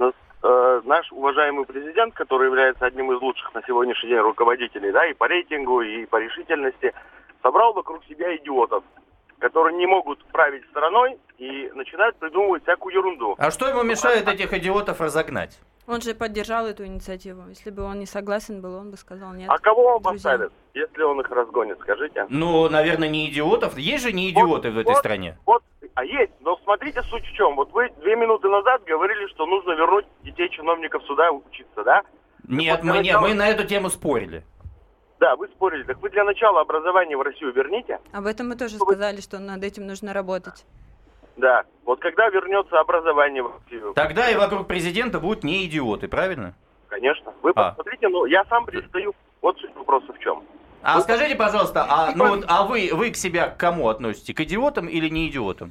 [0.00, 5.14] э, наш уважаемый президент, который является одним из лучших на сегодняшний день руководителей, да, и
[5.14, 6.92] по рейтингу, и по решительности,
[7.46, 8.82] собрал вокруг себя идиотов,
[9.38, 13.36] которые не могут править страной и начинают придумывать всякую ерунду.
[13.38, 15.60] А что ему мешает этих идиотов разогнать?
[15.86, 17.44] Он же поддержал эту инициативу.
[17.48, 19.48] Если бы он не согласен был, он бы сказал нет.
[19.48, 20.30] А кого он друзья.
[20.30, 22.26] поставит, если он их разгонит, скажите?
[22.28, 23.78] Ну, наверное, не идиотов.
[23.78, 25.38] Есть же не идиоты в этой вот, стране.
[25.46, 25.62] Вот,
[25.94, 27.54] а есть, но смотрите суть в чем.
[27.54, 32.02] Вот вы две минуты назад говорили, что нужно вернуть детей чиновников сюда учиться, да?
[32.48, 34.42] Нет, вот мы, не, мы на эту тему спорили.
[35.18, 35.82] Да, вы спорили.
[35.84, 37.98] Так вы для начала образование в Россию верните.
[38.12, 40.64] Об этом мы тоже Чтобы- сказали, что над этим нужно работать.
[41.36, 41.64] Да.
[41.84, 43.92] Вот когда вернется образование в Россию?
[43.94, 46.54] Тогда и вокруг президента будут не идиоты, правильно?
[46.88, 47.32] Конечно.
[47.42, 47.70] Вы А.
[47.70, 49.14] посмотрите, ну, я сам предстаю.
[49.42, 50.42] Вот суть вопроса в чем.
[50.82, 53.88] А Вы- скажите, пожалуйста, а, Вы ну, вот, а вы, вы к себя к кому
[53.88, 54.34] относите?
[54.34, 55.70] К идиотам или не идиотам?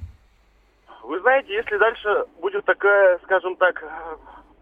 [1.03, 3.87] Вы знаете, если дальше будет такая, скажем так, э,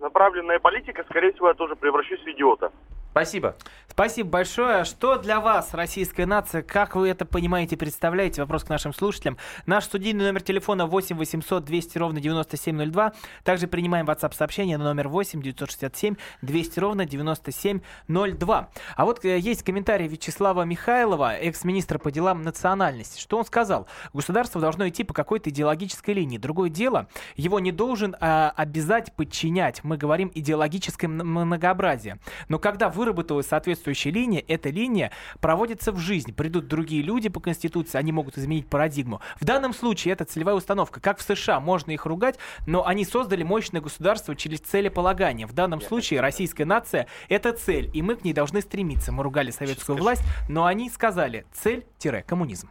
[0.02, 2.72] направленная политика, скорее всего, я тоже превращусь в идиота.
[3.14, 3.56] Спасибо.
[3.90, 4.86] Спасибо большое.
[4.86, 6.64] Что для вас российская нация?
[6.64, 8.42] Как вы это понимаете, представляете?
[8.42, 9.38] Вопрос к нашим слушателям.
[9.68, 13.14] Наш студийный номер телефона 8 800 200 ровно 9702.
[13.44, 18.70] Также принимаем WhatsApp сообщение на номер 8 967 200 ровно 9702.
[18.96, 23.22] А вот э, есть комментарий Вячеслава Михайлова, экс-министра по делам национальности.
[23.22, 23.86] Что он сказал?
[24.12, 26.40] Государство должно идти по какой-то идеологической линии.
[26.40, 29.84] Другое дело, его не должен а, обязать подчинять.
[29.84, 32.18] Мы говорим идеологическое многообразие.
[32.50, 36.34] Но когда вы выработалась соответствующая линия, эта линия проводится в жизнь.
[36.34, 39.20] Придут другие люди по Конституции, они могут изменить парадигму.
[39.42, 41.02] В данном случае это целевая установка.
[41.02, 45.48] Как в США, можно их ругать, но они создали мощное государство через целеполагание.
[45.48, 49.12] В данном случае российская нация— это цель, и мы к ней должны стремиться.
[49.12, 52.70] Мы ругали советскую власть, но они сказали цель-коммунизм.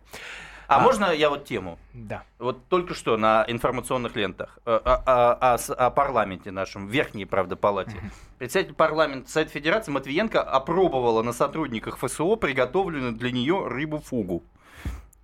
[0.77, 1.79] А, можно я вот тему?
[1.93, 2.25] Да.
[2.39, 5.55] Вот только что на информационных лентах о, о- о
[5.87, 7.97] о парламенте нашем, верхней, правда, палате.
[8.39, 14.43] Председатель парламента Совета Федерации Матвиенко опробовала на сотрудниках ФСО приготовленную для нее рыбу-фугу.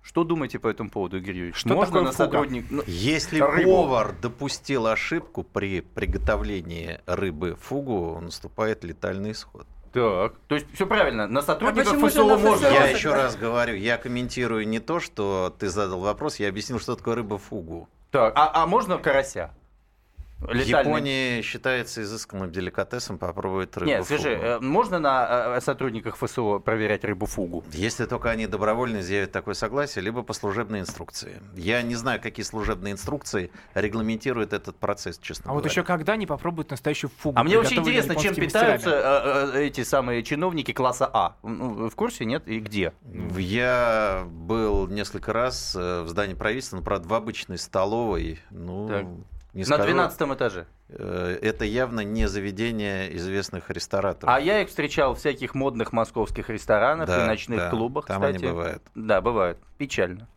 [0.01, 1.55] Что думаете по этому поводу, Игорь Юрьевич?
[1.57, 2.65] Что Можно такое на сотрудник...
[2.71, 3.69] ну, Если Рыбу.
[3.69, 9.67] повар допустил ошибку при приготовлении рыбы фугу, наступает летальный исход.
[9.91, 12.67] Так, то есть все правильно, на сотрудниках почему же ФСО можно.
[12.67, 16.95] Я еще раз говорю, я комментирую не то, что ты задал вопрос, я объяснил, что
[16.95, 17.89] такое рыба фугу.
[18.11, 19.51] Так, а, а можно карася?
[20.41, 20.89] Летальный.
[20.89, 24.47] Японии считается изысканным деликатесом попробовать рыбу Нет, скажи, фугу.
[24.47, 27.63] э, можно на э, сотрудниках ФСО проверять рыбу фугу?
[27.73, 31.41] Если только они добровольно изъявят такое согласие, либо по служебной инструкции.
[31.55, 35.71] Я не знаю, какие служебные инструкции регламентируют этот процесс, честно А вот говоря.
[35.71, 37.37] еще когда они попробуют настоящую фугу?
[37.37, 39.55] А мне вообще приготовленную интересно, чем питаются мастерами?
[39.55, 41.35] э, э, эти самые чиновники класса А.
[41.43, 42.47] В курсе, нет?
[42.47, 42.93] И где?
[43.37, 48.39] Я был несколько раз э, в здании правительства, но, правда, в обычной столовой.
[48.51, 49.05] Ну, Так.
[49.53, 49.83] Не На скажу.
[49.83, 50.65] 12 этаже.
[50.89, 54.33] Э, Это явно не заведение известных рестораторов.
[54.35, 58.21] А я их встречал в всяких модных московских ресторанах Да, и ночных да, клубах, там
[58.21, 58.35] кстати.
[58.37, 58.83] они бывают.
[58.95, 59.57] Да, бывают.
[59.77, 60.27] Печально.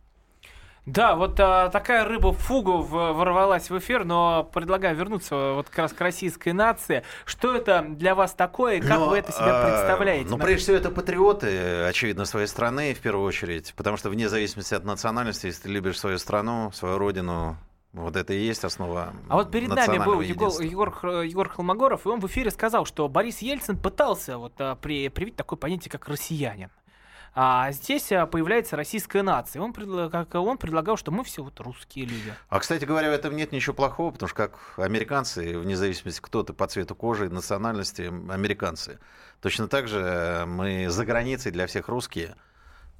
[0.85, 5.77] Да, вот а, такая рыба фугу в- ворвалась в эфир, но предлагаю вернуться вот как
[5.79, 7.03] раз к российской нации.
[7.23, 10.29] Что это для вас такое, и как Но, вы это себе а, представляете?
[10.29, 13.73] Ну, прежде всего, это патриоты, очевидно, своей страны, в первую очередь.
[13.77, 17.55] Потому что вне зависимости от национальности, если ты любишь свою страну, свою родину,
[17.93, 20.51] вот это и есть основа А вот перед нами был Егор.
[20.61, 25.09] Егор, Егор Холмогоров, и он в эфире сказал, что Борис Ельцин пытался вот, а, при,
[25.09, 26.71] привить такое понятие, как россиянин.
[27.35, 29.61] А здесь а, появляется российская нация.
[29.61, 29.73] Он,
[30.09, 32.33] как он предлагал, что мы все вот русские люди.
[32.49, 36.43] А, кстати говоря, в этом нет ничего плохого, потому что как американцы, вне зависимости, кто
[36.43, 38.99] ты по цвету кожи, национальности, американцы.
[39.39, 42.35] Точно так же э, мы за границей для всех русские.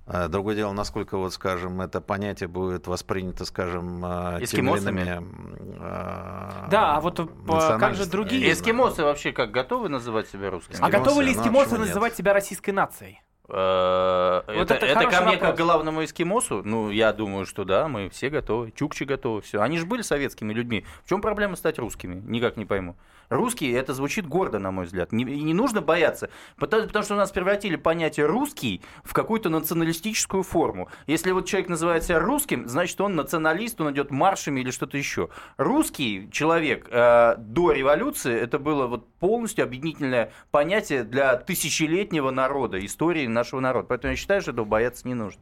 [0.06, 5.02] А, Другое дело, насколько, вот, скажем, это понятие будет воспринято, скажем, а, Эскимосами?
[5.02, 8.52] иными, а, Да, а вот, а, как же другие?
[8.52, 10.76] Эскимосы вообще как готовы называть себя русскими?
[10.82, 11.80] А Эскимосы, готовы ли ну, а эскимосы нет?
[11.80, 13.22] называть себя российской нацией?
[13.50, 15.40] Э, Вот это, это это ко мне вопрос.
[15.40, 16.62] как главному эскимосу?
[16.64, 18.72] Ну, я думаю, что да, мы все готовы.
[18.72, 19.62] Чукчи готовы, все.
[19.62, 20.86] Они же были советскими людьми.
[21.04, 22.22] В чем проблема стать русскими?
[22.26, 22.96] Никак не пойму.
[23.34, 25.12] Русские, это звучит гордо, на мой взгляд.
[25.12, 26.30] Не, не нужно бояться.
[26.58, 30.90] Потому, потому что у нас превратили понятие русский в какую-то националистическую форму.
[31.08, 35.30] Если вот человек называет себя русским, значит он националист, он идет маршами или что-то еще.
[35.58, 43.26] Русский человек э, до революции это было вот полностью объединительное понятие для тысячелетнего народа, истории
[43.26, 43.88] нашего народа.
[43.88, 45.42] Поэтому я считаю, что этого бояться не нужно.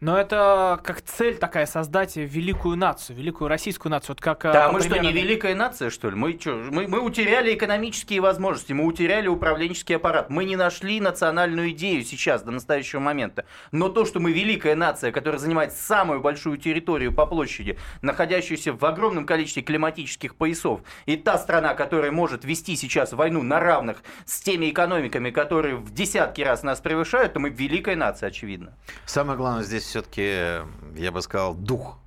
[0.00, 4.16] Но это как цель такая создать великую нацию, великую российскую нацию.
[4.16, 6.16] Вот как, а, Да, мы что, не великая нация, что ли?
[6.16, 11.70] Мы, чё, мы, мы утеряли экономические возможности, мы утеряли управленческий аппарат, мы не нашли национальную
[11.70, 13.44] идею сейчас, до настоящего момента.
[13.70, 18.84] Но то, что мы великая нация, которая занимает самую большую территорию по площади, находящуюся в
[18.84, 24.40] огромном количестве климатических поясов, и та страна, которая может вести сейчас войну на равных с
[24.40, 28.72] теми экономиками, которые в десятки раз нас превышают, то мы великая нация, очевидно.
[29.06, 30.60] Самое главное здесь все-таки,
[30.96, 31.98] я бы сказал, дух.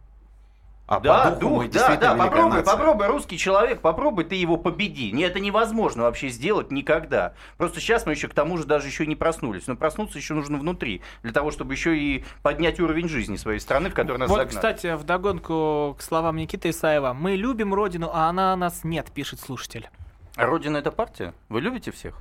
[0.87, 2.63] А да, по духу мы дух, да, да, попробуй, нация.
[2.75, 5.09] попробуй, русский человек, попробуй ты его победи.
[5.11, 7.33] Не, это невозможно вообще сделать никогда.
[7.57, 9.65] Просто сейчас мы еще к тому же даже еще не проснулись.
[9.65, 13.89] Но проснуться еще нужно внутри, для того, чтобы еще и поднять уровень жизни своей страны,
[13.89, 14.55] в которую нас Вот, загнали.
[14.55, 17.13] кстати, вдогонку к словам Никиты Исаева.
[17.13, 19.89] Мы любим родину, а она нас нет, пишет слушатель.
[20.35, 21.33] А Родина это партия?
[21.49, 22.15] Вы любите всех,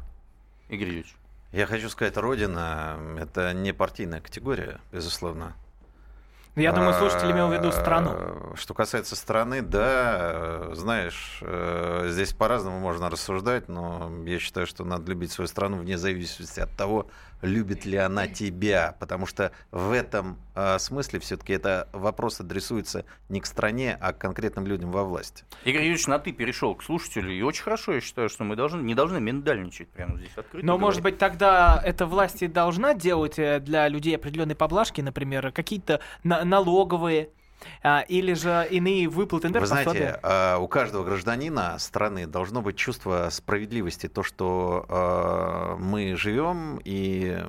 [0.70, 1.16] Игорь Юрьевич?
[1.54, 5.54] Я хочу сказать, Родина– это не партийная категория, безусловно.
[6.56, 8.56] Я думаю, слушатель имел в виду А, страну.
[8.56, 15.08] Что касается страны, да, знаешь, э, здесь по-разному можно рассуждать, но я считаю, что надо
[15.08, 17.06] любить свою страну вне зависимости от того,
[17.44, 23.40] любит ли она тебя, потому что в этом э, смысле все-таки это вопрос адресуется не
[23.40, 25.44] к стране, а к конкретным людям во власти.
[25.64, 28.82] Игорь Юрьевич на ты перешел к слушателю, и очень хорошо, я считаю, что мы должны,
[28.82, 30.66] не должны миндальничать прямо здесь открыто.
[30.66, 31.14] Но, может говорить.
[31.14, 36.44] быть, тогда эта власть и должна делать э, для людей определенные поблажки, например, какие-то на-
[36.44, 37.30] налоговые
[38.08, 40.20] или же иные выплаты, например, Вы знаете, пособия.
[40.22, 47.42] э, у каждого гражданина страны должно быть чувство справедливости, то, что э, мы живем и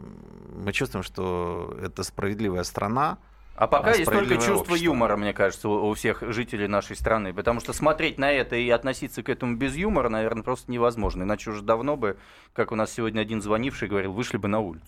[0.56, 3.18] мы чувствуем, что это справедливая страна,
[3.58, 4.76] А пока А есть только чувство общество.
[4.76, 7.34] юмора, мне кажется, у, у всех жителей нашей страны.
[7.34, 11.24] Потому что смотреть на это и относиться к этому без юмора, наверное, просто невозможно.
[11.24, 12.18] Иначе уже давно бы,
[12.54, 14.88] как у нас сегодня один звонивший говорил, вышли бы на улицу.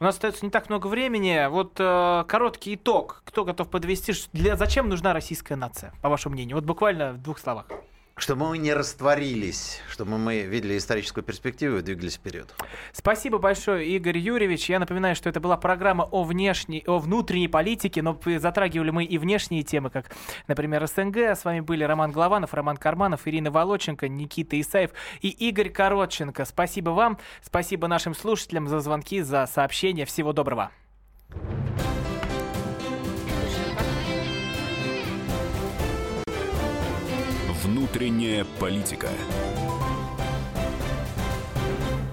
[0.00, 1.48] У нас остается не так много времени.
[1.48, 3.22] Вот э, короткий итог.
[3.24, 4.12] Кто готов подвести?
[4.32, 6.56] Для, зачем нужна российская нация, по вашему мнению?
[6.56, 7.66] Вот буквально в двух словах.
[8.18, 12.52] Чтобы мы не растворились, чтобы мы видели историческую перспективу и двигались вперед.
[12.92, 14.68] Спасибо большое, Игорь Юрьевич.
[14.68, 19.18] Я напоминаю, что это была программа о внешней, о внутренней политике, но затрагивали мы и
[19.18, 20.10] внешние темы, как,
[20.48, 21.16] например, СНГ.
[21.16, 24.90] С вами были Роман Голованов, Роман Карманов, Ирина Волоченко, Никита Исаев
[25.20, 26.44] и Игорь Коротченко.
[26.44, 30.04] Спасибо вам, спасибо нашим слушателям за звонки, за сообщения.
[30.04, 30.72] Всего доброго.
[37.68, 39.10] Внутренняя политика.